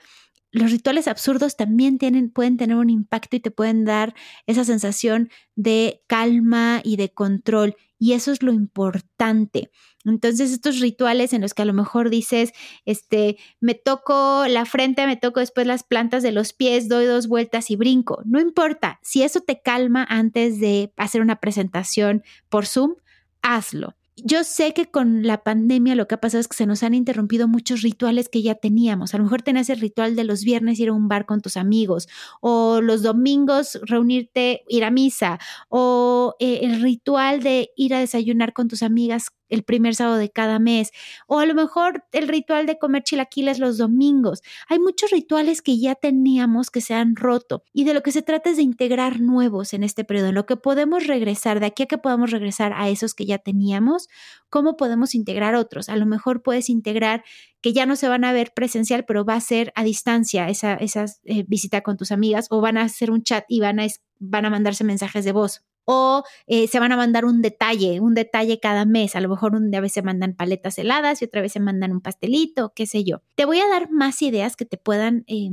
Los 0.50 0.70
rituales 0.70 1.08
absurdos 1.08 1.56
también 1.56 1.98
tienen, 1.98 2.30
pueden 2.30 2.58
tener 2.58 2.76
un 2.76 2.90
impacto 2.90 3.36
y 3.36 3.40
te 3.40 3.50
pueden 3.50 3.84
dar 3.84 4.14
esa 4.46 4.64
sensación 4.64 5.30
de 5.54 6.02
calma 6.06 6.80
y 6.84 6.96
de 6.96 7.12
control. 7.12 7.76
Y 7.98 8.12
eso 8.12 8.32
es 8.32 8.42
lo 8.42 8.52
importante. 8.52 9.70
Entonces, 10.04 10.50
estos 10.50 10.80
rituales 10.80 11.32
en 11.32 11.40
los 11.40 11.54
que 11.54 11.62
a 11.62 11.64
lo 11.64 11.72
mejor 11.72 12.10
dices, 12.10 12.52
este, 12.84 13.38
me 13.60 13.74
toco 13.74 14.44
la 14.48 14.64
frente, 14.66 15.06
me 15.06 15.16
toco 15.16 15.40
después 15.40 15.66
las 15.66 15.84
plantas 15.84 16.22
de 16.22 16.32
los 16.32 16.52
pies, 16.52 16.88
doy 16.88 17.06
dos 17.06 17.28
vueltas 17.28 17.70
y 17.70 17.76
brinco. 17.76 18.20
No 18.26 18.40
importa, 18.40 18.98
si 19.02 19.22
eso 19.22 19.40
te 19.40 19.62
calma 19.62 20.04
antes 20.08 20.58
de 20.60 20.92
hacer 20.96 21.22
una 21.22 21.36
presentación 21.36 22.24
por 22.50 22.66
Zoom, 22.66 22.96
hazlo 23.40 23.94
yo 24.16 24.44
sé 24.44 24.74
que 24.74 24.90
con 24.90 25.26
la 25.26 25.42
pandemia 25.42 25.94
lo 25.94 26.06
que 26.06 26.14
ha 26.16 26.20
pasado 26.20 26.40
es 26.40 26.48
que 26.48 26.56
se 26.56 26.66
nos 26.66 26.82
han 26.82 26.94
interrumpido 26.94 27.48
muchos 27.48 27.82
rituales 27.82 28.28
que 28.28 28.42
ya 28.42 28.54
teníamos. 28.54 29.14
A 29.14 29.18
lo 29.18 29.24
mejor 29.24 29.42
tenías 29.42 29.70
el 29.70 29.80
ritual 29.80 30.16
de 30.16 30.24
los 30.24 30.44
viernes 30.44 30.78
ir 30.80 30.90
a 30.90 30.92
un 30.92 31.08
bar 31.08 31.24
con 31.26 31.40
tus 31.40 31.56
amigos, 31.56 32.08
o 32.40 32.80
los 32.82 33.02
domingos 33.02 33.78
reunirte, 33.82 34.64
ir 34.68 34.84
a 34.84 34.90
misa, 34.90 35.38
o 35.68 36.34
eh, 36.40 36.60
el 36.62 36.82
ritual 36.82 37.42
de 37.42 37.70
ir 37.76 37.94
a 37.94 38.00
desayunar 38.00 38.52
con 38.52 38.68
tus 38.68 38.82
amigas 38.82 39.30
el 39.52 39.62
primer 39.62 39.94
sábado 39.94 40.16
de 40.16 40.30
cada 40.30 40.58
mes, 40.58 40.90
o 41.26 41.38
a 41.38 41.46
lo 41.46 41.54
mejor 41.54 42.04
el 42.12 42.26
ritual 42.26 42.66
de 42.66 42.78
comer 42.78 43.02
chilaquiles 43.04 43.58
los 43.58 43.78
domingos. 43.78 44.42
Hay 44.68 44.78
muchos 44.78 45.10
rituales 45.10 45.62
que 45.62 45.78
ya 45.78 45.94
teníamos 45.94 46.70
que 46.70 46.80
se 46.80 46.94
han 46.94 47.16
roto 47.16 47.62
y 47.72 47.84
de 47.84 47.94
lo 47.94 48.02
que 48.02 48.12
se 48.12 48.22
trata 48.22 48.50
es 48.50 48.56
de 48.56 48.62
integrar 48.62 49.20
nuevos 49.20 49.74
en 49.74 49.84
este 49.84 50.04
periodo, 50.04 50.28
en 50.28 50.34
lo 50.34 50.46
que 50.46 50.56
podemos 50.56 51.06
regresar, 51.06 51.60
de 51.60 51.66
aquí 51.66 51.84
a 51.84 51.86
que 51.86 51.98
podamos 51.98 52.30
regresar 52.30 52.72
a 52.74 52.88
esos 52.88 53.14
que 53.14 53.26
ya 53.26 53.38
teníamos, 53.38 54.08
cómo 54.48 54.76
podemos 54.76 55.14
integrar 55.14 55.54
otros. 55.54 55.88
A 55.88 55.96
lo 55.96 56.06
mejor 56.06 56.42
puedes 56.42 56.70
integrar 56.70 57.22
que 57.60 57.72
ya 57.72 57.86
no 57.86 57.94
se 57.96 58.08
van 58.08 58.24
a 58.24 58.32
ver 58.32 58.52
presencial, 58.54 59.04
pero 59.04 59.24
va 59.24 59.34
a 59.34 59.40
ser 59.40 59.72
a 59.76 59.84
distancia 59.84 60.48
esa, 60.48 60.78
eh, 61.24 61.44
visita 61.46 61.82
con 61.82 61.96
tus 61.96 62.10
amigas 62.10 62.46
o 62.50 62.60
van 62.60 62.78
a 62.78 62.82
hacer 62.82 63.10
un 63.10 63.22
chat 63.22 63.44
y 63.48 63.60
van 63.60 63.80
a, 63.80 63.86
van 64.18 64.46
a 64.46 64.50
mandarse 64.50 64.82
mensajes 64.82 65.24
de 65.24 65.32
voz 65.32 65.62
o 65.84 66.24
eh, 66.46 66.68
se 66.68 66.78
van 66.80 66.92
a 66.92 66.96
mandar 66.96 67.24
un 67.24 67.42
detalle, 67.42 68.00
un 68.00 68.14
detalle 68.14 68.60
cada 68.60 68.84
mes. 68.84 69.16
A 69.16 69.20
lo 69.20 69.28
mejor 69.28 69.54
un 69.54 69.70
día 69.70 69.78
a 69.78 69.82
veces 69.82 69.94
se 69.94 70.02
mandan 70.02 70.34
paletas 70.34 70.78
heladas 70.78 71.22
y 71.22 71.24
otra 71.24 71.42
vez 71.42 71.52
se 71.52 71.60
mandan 71.60 71.92
un 71.92 72.00
pastelito, 72.00 72.72
qué 72.74 72.86
sé 72.86 73.04
yo. 73.04 73.22
Te 73.34 73.44
voy 73.44 73.60
a 73.60 73.68
dar 73.68 73.90
más 73.90 74.22
ideas 74.22 74.56
que 74.56 74.64
te 74.64 74.76
puedan, 74.76 75.24
eh, 75.26 75.50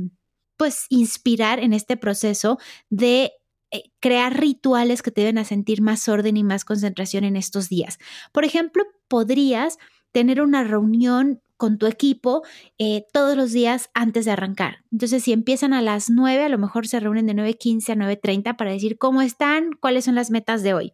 pues, 0.56 0.86
inspirar 0.90 1.58
en 1.58 1.72
este 1.72 1.96
proceso 1.96 2.58
de 2.90 3.32
eh, 3.72 3.84
crear 4.00 4.38
rituales 4.38 5.02
que 5.02 5.10
te 5.10 5.20
deben 5.20 5.38
a 5.38 5.44
sentir 5.44 5.80
más 5.80 6.08
orden 6.08 6.36
y 6.36 6.44
más 6.44 6.64
concentración 6.64 7.24
en 7.24 7.36
estos 7.36 7.68
días. 7.68 7.98
Por 8.32 8.44
ejemplo, 8.44 8.84
podrías 9.08 9.78
tener 10.12 10.40
una 10.40 10.64
reunión 10.64 11.40
con 11.60 11.76
tu 11.76 11.86
equipo 11.86 12.42
eh, 12.78 13.04
todos 13.12 13.36
los 13.36 13.52
días 13.52 13.90
antes 13.92 14.24
de 14.24 14.30
arrancar. 14.30 14.78
Entonces, 14.90 15.22
si 15.22 15.32
empiezan 15.34 15.74
a 15.74 15.82
las 15.82 16.08
9, 16.08 16.44
a 16.44 16.48
lo 16.48 16.56
mejor 16.56 16.88
se 16.88 16.98
reúnen 16.98 17.26
de 17.26 17.34
9.15 17.34 17.90
a 17.90 17.96
9.30 17.96 18.56
para 18.56 18.72
decir 18.72 18.96
cómo 18.96 19.20
están, 19.20 19.72
cuáles 19.78 20.06
son 20.06 20.14
las 20.14 20.30
metas 20.30 20.62
de 20.62 20.72
hoy. 20.72 20.92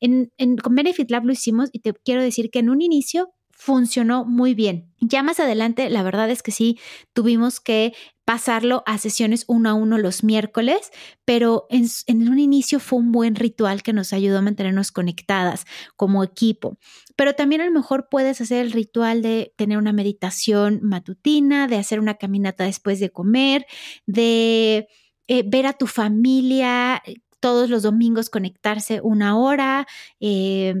En, 0.00 0.32
en, 0.36 0.56
con 0.56 0.74
Benefit 0.74 1.12
Lab 1.12 1.24
lo 1.24 1.32
hicimos 1.32 1.70
y 1.72 1.78
te 1.78 1.94
quiero 1.94 2.22
decir 2.22 2.50
que 2.50 2.58
en 2.58 2.70
un 2.70 2.82
inicio 2.82 3.32
funcionó 3.60 4.24
muy 4.24 4.54
bien. 4.54 4.90
Ya 5.00 5.22
más 5.22 5.38
adelante, 5.38 5.90
la 5.90 6.02
verdad 6.02 6.30
es 6.30 6.42
que 6.42 6.50
sí, 6.50 6.78
tuvimos 7.12 7.60
que 7.60 7.92
pasarlo 8.24 8.82
a 8.86 8.96
sesiones 8.96 9.44
uno 9.48 9.68
a 9.68 9.74
uno 9.74 9.98
los 9.98 10.24
miércoles, 10.24 10.90
pero 11.26 11.66
en, 11.68 11.90
un 12.28 12.38
inicio 12.38 12.80
fue 12.80 13.00
un 13.00 13.12
buen 13.12 13.34
ritual 13.34 13.82
que 13.82 13.92
nos 13.92 14.14
ayudó 14.14 14.38
a 14.38 14.42
mantenernos 14.42 14.92
conectadas 14.92 15.66
como 15.96 16.24
equipo. 16.24 16.78
Pero 17.16 17.34
también 17.34 17.60
a 17.60 17.66
lo 17.66 17.72
mejor 17.72 18.08
puedes 18.10 18.40
hacer 18.40 18.64
el 18.64 18.72
ritual 18.72 19.20
de 19.20 19.52
tener 19.56 19.76
una 19.76 19.92
meditación 19.92 20.80
matutina, 20.82 21.68
de 21.68 21.76
hacer 21.76 22.00
una 22.00 22.14
caminata 22.14 22.64
después 22.64 22.98
de 22.98 23.10
comer, 23.10 23.66
de 24.06 24.88
eh, 25.28 25.42
ver 25.46 25.66
a 25.66 25.74
tu 25.74 25.86
familia 25.86 27.02
eh, 27.04 27.16
todos 27.40 27.68
los 27.68 27.82
domingos 27.82 28.30
conectarse 28.30 29.00
una 29.02 29.36
hora. 29.38 29.86
Eh, 30.18 30.74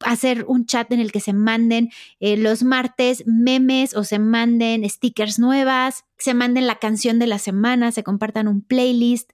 hacer 0.00 0.44
un 0.46 0.66
chat 0.66 0.90
en 0.92 1.00
el 1.00 1.12
que 1.12 1.20
se 1.20 1.32
manden 1.32 1.90
eh, 2.20 2.36
los 2.36 2.62
martes 2.62 3.24
memes 3.26 3.94
o 3.94 4.04
se 4.04 4.18
manden 4.18 4.88
stickers 4.88 5.38
nuevas, 5.38 6.04
se 6.18 6.34
manden 6.34 6.66
la 6.66 6.78
canción 6.78 7.18
de 7.18 7.26
la 7.26 7.38
semana, 7.38 7.92
se 7.92 8.02
compartan 8.02 8.48
un 8.48 8.62
playlist. 8.62 9.30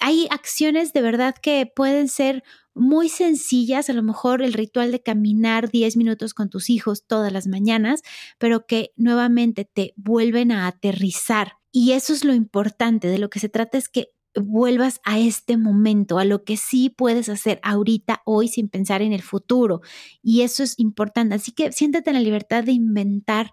Hay 0.00 0.28
acciones 0.30 0.92
de 0.92 1.02
verdad 1.02 1.34
que 1.40 1.70
pueden 1.74 2.08
ser 2.08 2.42
muy 2.74 3.08
sencillas, 3.08 3.90
a 3.90 3.92
lo 3.92 4.02
mejor 4.02 4.42
el 4.42 4.54
ritual 4.54 4.92
de 4.92 5.02
caminar 5.02 5.70
10 5.70 5.96
minutos 5.96 6.34
con 6.34 6.48
tus 6.48 6.70
hijos 6.70 7.06
todas 7.06 7.32
las 7.32 7.46
mañanas, 7.46 8.02
pero 8.38 8.66
que 8.66 8.92
nuevamente 8.96 9.64
te 9.64 9.92
vuelven 9.96 10.52
a 10.52 10.66
aterrizar. 10.66 11.58
Y 11.70 11.92
eso 11.92 12.12
es 12.12 12.24
lo 12.24 12.34
importante, 12.34 13.08
de 13.08 13.18
lo 13.18 13.30
que 13.30 13.40
se 13.40 13.48
trata 13.48 13.78
es 13.78 13.88
que 13.88 14.12
vuelvas 14.34 15.00
a 15.04 15.18
este 15.18 15.56
momento, 15.56 16.18
a 16.18 16.24
lo 16.24 16.44
que 16.44 16.56
sí 16.56 16.90
puedes 16.90 17.28
hacer 17.28 17.60
ahorita, 17.62 18.22
hoy, 18.24 18.48
sin 18.48 18.68
pensar 18.68 19.02
en 19.02 19.12
el 19.12 19.22
futuro. 19.22 19.80
Y 20.22 20.42
eso 20.42 20.62
es 20.62 20.78
importante. 20.78 21.34
Así 21.34 21.52
que 21.52 21.72
siéntate 21.72 22.10
en 22.10 22.14
la 22.14 22.22
libertad 22.22 22.64
de 22.64 22.72
inventar 22.72 23.52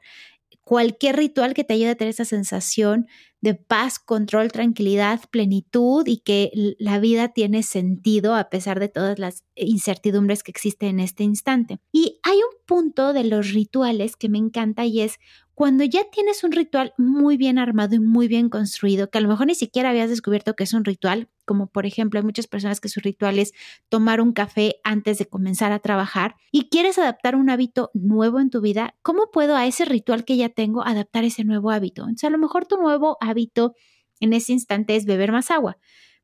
cualquier 0.70 1.16
ritual 1.16 1.56
que 1.56 1.64
te 1.64 1.74
ayude 1.74 1.90
a 1.90 1.96
tener 1.96 2.12
esa 2.12 2.26
sensación 2.26 3.08
de 3.42 3.56
paz, 3.56 3.98
control, 3.98 4.52
tranquilidad, 4.52 5.22
plenitud 5.32 6.06
y 6.06 6.18
que 6.18 6.52
la 6.78 7.00
vida 7.00 7.30
tiene 7.30 7.64
sentido 7.64 8.36
a 8.36 8.52
pesar 8.52 8.80
de 8.80 8.88
todas 8.88 9.18
las 9.18 9.44
incertidumbres 9.56 10.44
que 10.44 10.52
existen 10.52 10.90
en 10.90 11.00
este 11.00 11.24
instante. 11.24 11.80
Y 11.92 12.20
hay 12.22 12.38
un 12.38 12.56
punto 12.68 13.14
de 13.14 13.24
los 13.24 13.52
rituales 13.52 14.16
que 14.16 14.30
me 14.30 14.38
encanta 14.38 14.86
y 14.86 15.02
es 15.02 15.16
cuando 15.60 15.84
ya 15.84 16.06
tienes 16.10 16.46
un 16.46 16.54
ritual 16.54 16.94
muy 16.98 17.36
bien 17.36 17.60
armado 17.60 17.94
y 17.94 18.00
muy 18.00 18.30
bien 18.30 18.48
construido, 18.48 19.10
que 19.10 19.18
a 19.18 19.22
lo 19.22 19.28
mejor 19.28 19.48
ni 19.48 19.56
siquiera 19.56 19.90
habías 19.90 20.10
descubierto 20.10 20.56
que 20.56 20.64
es 20.64 20.74
un 20.74 20.86
ritual, 20.86 21.28
como 21.44 21.68
por 21.68 21.86
ejemplo 21.86 22.18
hay 22.18 22.24
muchas 22.26 22.48
personas 22.48 22.80
que 22.80 22.88
su 22.88 23.02
ritual 23.02 23.38
es 23.40 23.52
tomar 23.90 24.22
un 24.22 24.32
café 24.32 24.78
antes 24.86 25.18
de 25.18 25.26
comenzar 25.26 25.74
a 25.74 25.80
trabajar 25.80 26.38
y 26.50 26.70
quieres 26.70 26.98
adaptar 26.98 27.36
un 27.36 27.50
hábito 27.50 27.92
nuevo 27.94 28.40
en 28.40 28.50
tu 28.50 28.62
vida, 28.62 28.96
¿cómo 29.02 29.32
puedo 29.34 29.58
a 29.58 29.68
ese 29.68 29.84
ritual 29.84 30.24
que 30.24 30.38
ya 30.38 30.48
tengo 30.48 30.82
adaptar 30.88 31.26
ese 31.26 31.44
nuevo 31.44 31.72
hábito? 31.72 32.04
Entonces 32.04 32.24
a 32.24 32.30
lo 32.30 32.38
mejor 32.38 32.66
tu 32.66 32.78
nuevo 32.78 33.18
hábito 33.20 33.74
en 34.22 34.32
ese 34.32 34.54
instante 34.54 34.96
es 34.96 35.04
beber 35.04 35.34
más 35.34 35.52
agua. 35.52 35.78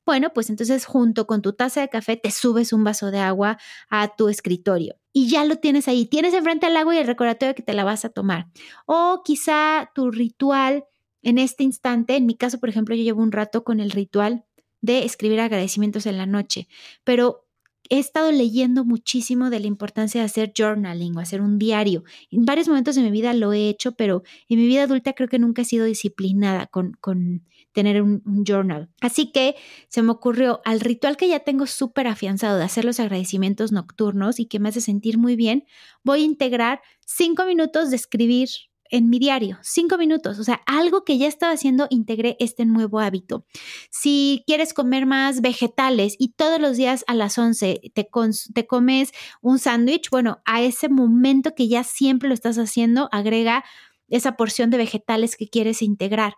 Bueno, 0.06 0.32
pues 0.34 0.50
entonces 0.50 0.86
junto 0.86 1.26
con 1.26 1.42
tu 1.42 1.54
taza 1.54 1.82
de 1.82 1.90
café 1.90 2.16
te 2.16 2.32
subes 2.32 2.74
un 2.74 2.84
vaso 2.84 3.12
de 3.12 3.20
agua 3.20 3.58
a 3.90 4.16
tu 4.16 4.30
escritorio 4.30 4.96
y 5.12 5.30
ya 5.30 5.46
lo 5.46 5.58
tienes 5.58 5.88
ahí. 5.88 6.06
Tienes 6.06 6.34
enfrente 6.34 6.66
al 6.68 6.78
agua 6.78 6.94
y 6.94 7.00
el 7.00 7.08
recordatorio 7.08 7.56
que 7.56 7.64
te 7.64 7.74
la 7.74 7.84
vas 7.84 8.06
a 8.06 8.10
tomar. 8.10 8.48
O 8.86 9.22
quizá 9.24 9.92
tu 9.96 10.12
ritual 10.12 10.86
en 11.24 11.40
este 11.40 11.64
instante, 11.64 12.16
en 12.18 12.28
mi 12.28 12.36
caso, 12.36 12.60
por 12.60 12.70
ejemplo, 12.70 12.96
yo 12.96 13.04
llevo 13.04 13.24
un 13.24 13.32
rato 13.32 13.64
con 13.64 13.80
el 13.80 13.92
ritual 13.92 14.46
de 14.82 15.06
escribir 15.06 15.40
agradecimientos 15.40 16.06
en 16.06 16.18
la 16.18 16.28
noche, 16.28 16.68
pero 17.04 17.48
he 17.90 17.98
estado 18.00 18.32
leyendo 18.32 18.86
muchísimo 18.86 19.50
de 19.50 19.60
la 19.60 19.68
importancia 19.68 20.22
de 20.22 20.26
hacer 20.26 20.54
journaling 20.56 21.18
o 21.18 21.20
hacer 21.20 21.42
un 21.42 21.58
diario. 21.58 22.04
En 22.30 22.46
varios 22.46 22.68
momentos 22.68 22.96
de 22.96 23.02
mi 23.02 23.12
vida 23.12 23.34
lo 23.34 23.54
he 23.54 23.70
hecho, 23.70 23.94
pero 23.94 24.24
en 24.50 24.60
mi 24.60 24.68
vida 24.68 24.84
adulta 24.84 25.14
creo 25.14 25.30
que 25.30 25.40
nunca 25.40 25.64
he 25.64 25.66
sido 25.66 25.86
disciplinada 25.86 26.68
con, 26.68 26.94
con 27.00 27.44
tener 27.76 28.02
un, 28.02 28.24
journal. 28.48 28.90
Así 29.02 29.32
que 29.32 29.56
se 29.90 30.02
me 30.02 30.12
ocurrió 30.12 30.62
al 30.64 30.80
ritual 30.80 31.18
que 31.18 31.28
ya 31.28 31.42
tengo 31.42 31.68
súper 31.68 32.08
afianzado 32.08 32.58
de 32.58 32.64
hacer 32.64 32.86
los 32.86 33.02
agradecimientos 33.02 33.74
nocturnos 33.74 34.40
y 34.40 34.46
que 34.46 34.60
me 34.60 34.70
hace 34.70 34.80
sentir 34.80 35.18
muy 35.18 35.36
bien, 35.36 35.66
voy 36.02 36.22
a 36.22 36.26
integrar 36.26 36.82
cinco 37.06 37.46
minutos 37.46 37.90
de 37.90 37.98
escribir 37.98 38.48
en 38.92 39.10
mi 39.10 39.20
diario, 39.20 39.58
cinco 39.62 39.98
minutos, 39.98 40.40
o 40.40 40.44
sea, 40.44 40.62
algo 40.68 41.04
que 41.04 41.18
ya 41.18 41.28
estaba 41.28 41.52
haciendo, 41.52 41.88
integré 41.90 42.38
este 42.40 42.66
nuevo 42.66 43.00
hábito. 43.00 43.46
Si 43.90 44.44
quieres 44.48 44.74
comer 44.74 45.06
más 45.06 45.42
vegetales 45.42 46.16
y 46.18 46.30
todos 46.30 46.62
los 46.62 46.78
días 46.78 47.04
a 47.08 47.16
las 47.16 47.38
11 47.38 47.82
te, 47.94 48.08
te 48.54 48.68
comes 48.68 49.12
un 49.42 49.60
sándwich, 49.60 50.10
bueno, 50.12 50.40
a 50.46 50.62
ese 50.62 50.88
momento 50.88 51.56
que 51.56 51.68
ya 51.68 51.84
siempre 51.84 52.30
lo 52.30 52.36
estás 52.36 52.58
haciendo, 52.58 53.10
agrega 53.12 53.66
esa 54.10 54.34
porción 54.38 54.70
de 54.70 54.78
vegetales 54.78 55.36
que 55.36 55.48
quieres 55.50 55.82
integrar. 55.82 56.34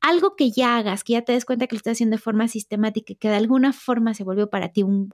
Algo 0.00 0.36
que 0.36 0.50
ya 0.50 0.76
hagas, 0.76 1.04
que 1.04 1.14
ya 1.14 1.22
te 1.22 1.32
des 1.32 1.44
cuenta 1.44 1.66
que 1.66 1.76
lo 1.76 1.78
estás 1.78 1.92
haciendo 1.92 2.16
de 2.16 2.22
forma 2.22 2.48
sistemática 2.48 3.14
que 3.14 3.28
de 3.28 3.36
alguna 3.36 3.72
forma 3.72 4.14
se 4.14 4.24
volvió 4.24 4.50
para 4.50 4.70
ti 4.70 4.82
un, 4.82 5.12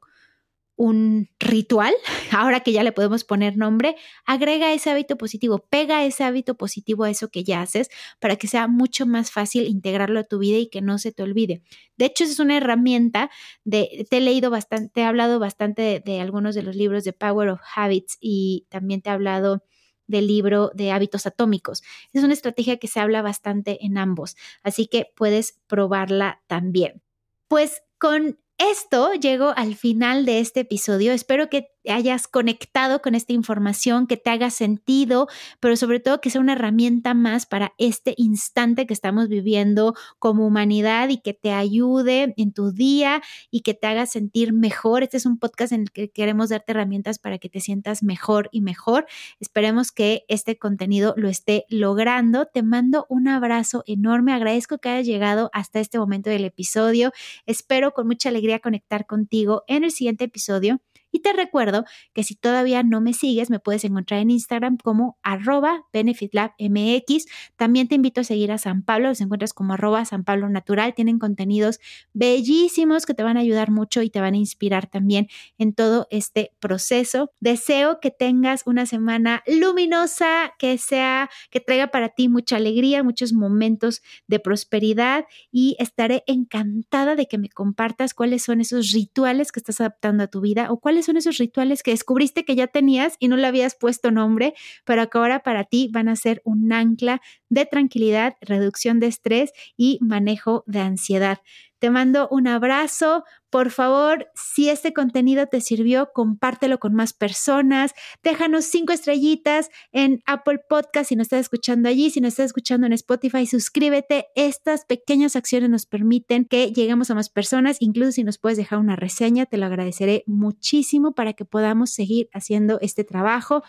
un 0.79 1.29
ritual, 1.41 1.93
ahora 2.31 2.61
que 2.61 2.73
ya 2.73 2.85
le 2.85 2.93
podemos 2.93 3.25
poner 3.25 3.57
nombre, 3.57 3.97
agrega 4.25 4.73
ese 4.73 4.91
hábito 4.91 5.19
positivo, 5.19 5.67
pega 5.69 6.05
ese 6.05 6.23
hábito 6.23 6.57
positivo 6.57 7.05
a 7.05 7.11
eso 7.11 7.29
que 7.31 7.43
ya 7.43 7.61
haces 7.61 7.91
para 8.21 8.37
que 8.37 8.47
sea 8.47 8.69
mucho 8.69 9.05
más 9.05 9.33
fácil 9.33 9.67
integrarlo 9.67 10.21
a 10.21 10.25
tu 10.25 10.39
vida 10.39 10.57
y 10.59 10.71
que 10.71 10.81
no 10.81 10.99
se 10.99 11.11
te 11.13 11.25
olvide. 11.25 11.63
De 11.97 12.07
hecho, 12.07 12.23
es 12.25 12.39
una 12.39 12.57
herramienta 12.57 13.29
de, 13.65 14.07
te 14.09 14.19
he 14.19 14.21
leído 14.21 14.51
bastante, 14.51 14.91
te 14.95 15.01
he 15.01 15.05
hablado 15.05 15.41
bastante 15.41 15.83
de, 15.83 16.01
de 16.01 16.21
algunos 16.21 16.55
de 16.55 16.63
los 16.63 16.77
libros 16.77 17.03
de 17.03 17.13
Power 17.13 17.49
of 17.49 17.61
Habits 17.75 18.17
y 18.21 18.67
también 18.71 19.03
te 19.03 19.11
he 19.11 19.13
hablado 19.13 19.65
del 20.09 20.27
libro 20.27 20.73
de 20.75 20.91
hábitos 20.91 21.27
atómicos. 21.27 21.85
Es 22.13 22.25
una 22.25 22.33
estrategia 22.33 22.79
que 22.79 22.89
se 22.89 22.99
habla 22.99 23.23
bastante 23.23 23.85
en 23.85 23.97
ambos, 23.97 24.37
así 24.65 24.87
que 24.87 25.13
puedes 25.15 25.61
probarla 25.69 26.43
también. 26.49 27.03
Pues 27.47 27.83
con 27.99 28.41
esto 28.59 29.13
llego 29.15 29.53
al 29.57 29.77
final 29.77 30.27
de 30.27 30.41
este 30.41 30.61
episodio. 30.61 31.13
Espero 31.13 31.49
que 31.49 31.69
hayas 31.87 32.29
conectado 32.29 33.01
con 33.01 33.15
esta 33.15 33.33
información, 33.33 34.07
que 34.07 34.17
te 34.17 34.31
haga 34.31 34.51
sentido, 34.51 35.29
pero 35.61 35.77
sobre 35.77 36.01
todo 36.01 36.21
que 36.21 36.31
sea 36.31 36.41
una 36.41 36.53
herramienta 36.53 37.15
más 37.15 37.47
para 37.47 37.75
este 37.79 38.15
instante 38.17 38.87
que 38.87 38.95
estamos 38.95 39.29
viviendo 39.29 39.95
como 40.19 40.47
humanidad 40.47 41.09
y 41.09 41.19
que 41.19 41.35
te 41.35 41.53
ayude 41.53 42.35
en 42.37 42.53
tu 42.53 42.73
día 42.73 43.23
y 43.51 43.63
que 43.63 43.75
te 43.75 43.87
haga 43.87 44.07
sentir 44.07 44.53
mejor. 44.53 45.03
Este 45.03 45.17
es 45.17 45.27
un 45.27 45.39
podcast 45.39 45.73
en 45.73 45.83
el 45.83 45.91
que 45.91 46.11
queremos 46.11 46.49
darte 46.51 46.73
herramientas 46.73 47.19
para 47.19 47.39
que 47.39 47.49
te 47.49 47.61
sientas 47.61 48.03
mejor 48.03 48.49
y 48.53 48.61
mejor. 48.61 49.07
Esperemos 49.41 49.93
que 49.93 50.25
este 50.29 50.59
contenido 50.59 51.15
lo 51.17 51.29
esté 51.29 51.65
logrando. 51.69 52.47
Te 52.47 52.63
mando 52.63 53.07
un 53.09 53.29
abrazo 53.29 53.85
enorme. 53.87 54.33
Agradezco 54.33 54.79
que 54.79 54.89
hayas 54.89 55.07
llegado 55.07 55.51
hasta 55.53 55.81
este 55.81 55.99
momento 55.99 56.31
del 56.31 56.45
episodio. 56.45 57.13
Espero 57.47 57.93
con 57.93 58.07
mucha 58.07 58.29
alegría 58.29 58.59
conectar 58.61 59.07
contigo 59.07 59.65
en 59.67 59.85
el 59.85 59.91
siguiente 59.91 60.25
episodio. 60.25 60.81
Y 61.11 61.21
te 61.21 61.33
recuerdo 61.33 61.85
que 62.13 62.23
si 62.25 62.35
todavía 62.35 62.83
no 62.83 63.01
me 63.01 63.13
sigues, 63.13 63.51
me 63.51 63.61
puedes 63.61 63.85
encontrar 63.85 64.21
en 64.21 64.31
Instagram 64.31 64.77
como 64.77 65.19
arroba 65.23 65.85
benefitlabmx. 65.93 67.27
También 67.57 67.89
te 67.89 67.95
invito 67.95 68.21
a 68.21 68.25
seguir 68.25 68.53
a 68.53 68.59
San 68.59 68.83
Pablo, 68.83 69.09
los 69.09 69.21
encuentras 69.21 69.53
como 69.53 69.75
arroba 69.75 70.05
San 70.05 70.25
Pablo 70.25 70.49
Natural. 70.49 70.95
Tienen 70.95 71.19
contenidos 71.19 71.81
bellísimos 72.13 73.07
que 73.07 73.15
te 73.15 73.23
van 73.23 73.37
a 73.37 73.41
ayudar 73.41 73.71
mucho 73.71 74.03
y 74.03 74.11
te 74.11 74.21
van 74.21 74.35
a 74.35 74.39
inspirar 74.39 74.87
también 74.87 75.29
en 75.59 75.73
todo 75.73 76.07
este 76.11 76.53
proceso. 76.61 77.31
Deseo 77.41 78.01
que 78.01 78.11
tengas 78.11 78.63
una 78.67 78.87
semana 78.87 79.43
luminosa, 79.47 80.55
que 80.59 80.79
sea, 80.79 81.31
que 81.51 81.61
traiga 81.61 81.89
para 81.89 82.11
ti 82.11 82.29
mucha 82.29 82.57
alegría, 82.57 83.03
muchos 83.03 83.33
momentos 83.33 84.03
de 84.27 84.41
prosperidad 84.41 85.27
y 85.51 85.77
estaré 85.79 86.25
encantada 86.27 87.17
de 87.17 87.27
que 87.27 87.39
me 87.39 87.49
compartas 87.49 88.15
cuáles 88.15 88.43
son 88.43 88.61
esos 88.61 88.93
rituales 88.93 89.53
que 89.53 89.61
estás 89.61 89.81
adaptando 89.81 90.25
a 90.25 90.27
tu 90.29 90.41
vida 90.41 90.71
o 90.71 90.79
son 91.03 91.17
esos 91.17 91.39
rituales 91.39 91.83
que 91.83 91.91
descubriste 91.93 92.45
que 92.45 92.57
ya 92.57 92.67
tenías 92.67 93.17
y 93.19 93.29
no 93.29 93.37
le 93.37 93.47
habías 93.47 93.75
puesto 93.77 94.11
nombre, 94.11 94.55
pero 94.85 95.09
que 95.09 95.19
ahora 95.19 95.43
para 95.43 95.65
ti 95.65 95.89
van 95.93 96.09
a 96.09 96.17
ser 96.17 96.41
un 96.45 96.73
ancla 96.73 97.21
de 97.49 97.67
tranquilidad, 97.67 98.37
reducción 98.41 99.01
de 99.01 99.07
estrés 99.07 99.53
y 99.77 99.99
manejo 100.01 100.65
de 100.67 100.81
ansiedad. 100.81 101.39
Te 101.79 101.91
mando 101.91 102.29
un 102.31 102.49
abrazo. 102.49 103.25
Por 103.51 103.71
favor, 103.71 104.29
si 104.35 104.69
este 104.69 104.93
contenido 104.93 105.47
te 105.47 105.61
sirvió, 105.61 106.11
compártelo 106.13 106.79
con 106.79 106.95
más 106.95 107.15
personas. 107.15 107.93
Déjanos 108.23 108.67
cinco 108.67 108.93
estrellitas 108.93 109.71
en 109.93 110.23
Apple 110.27 110.61
Podcast 110.69 111.09
si 111.09 111.17
nos 111.17 111.27
estás 111.27 111.41
escuchando 111.41 111.89
allí. 111.89 112.11
Si 112.11 112.21
nos 112.21 112.35
estás 112.35 112.47
escuchando 112.47 112.87
en 112.87 112.93
Spotify, 112.93 113.47
suscríbete. 113.47 114.27
Estas 114.35 114.85
pequeñas 114.85 115.35
acciones 115.35 115.71
nos 115.71 115.87
permiten 115.87 116.45
que 116.45 116.73
lleguemos 116.73 117.11
a 117.11 117.15
más 117.15 117.31
personas. 117.31 117.79
Incluso 117.81 118.13
si 118.13 118.25
nos 118.25 118.37
puedes 118.37 118.59
dejar 118.59 118.79
una 118.79 118.97
reseña, 118.97 119.47
te 119.47 119.57
lo 119.57 119.67
agradeceré 119.67 120.25
muchísimo 120.27 121.13
para 121.13 121.33
que 121.33 121.45
podamos 121.45 121.91
seguir 121.91 122.29
haciendo 122.35 122.79
este 122.81 123.05
trabajo. 123.05 123.63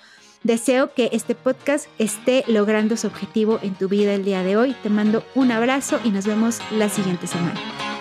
Deseo 0.44 0.94
que 0.94 1.10
este 1.14 1.36
podcast 1.36 1.88
esté 2.00 2.44
logrando 2.48 2.98
su 2.98 3.08
objetivo 3.08 3.60
en 3.62 3.76
tu 3.76 3.88
vida 3.88 4.14
el 4.14 4.26
día 4.26 4.44
de 4.44 4.58
hoy. 4.58 4.76
Te 4.84 4.90
mando 4.90 5.24
un 5.36 5.52
abrazo 5.52 6.00
y 6.04 6.10
nos 6.10 6.26
vemos 6.26 6.60
la 6.72 6.90
siguiente 6.90 7.28
semana. 7.28 7.99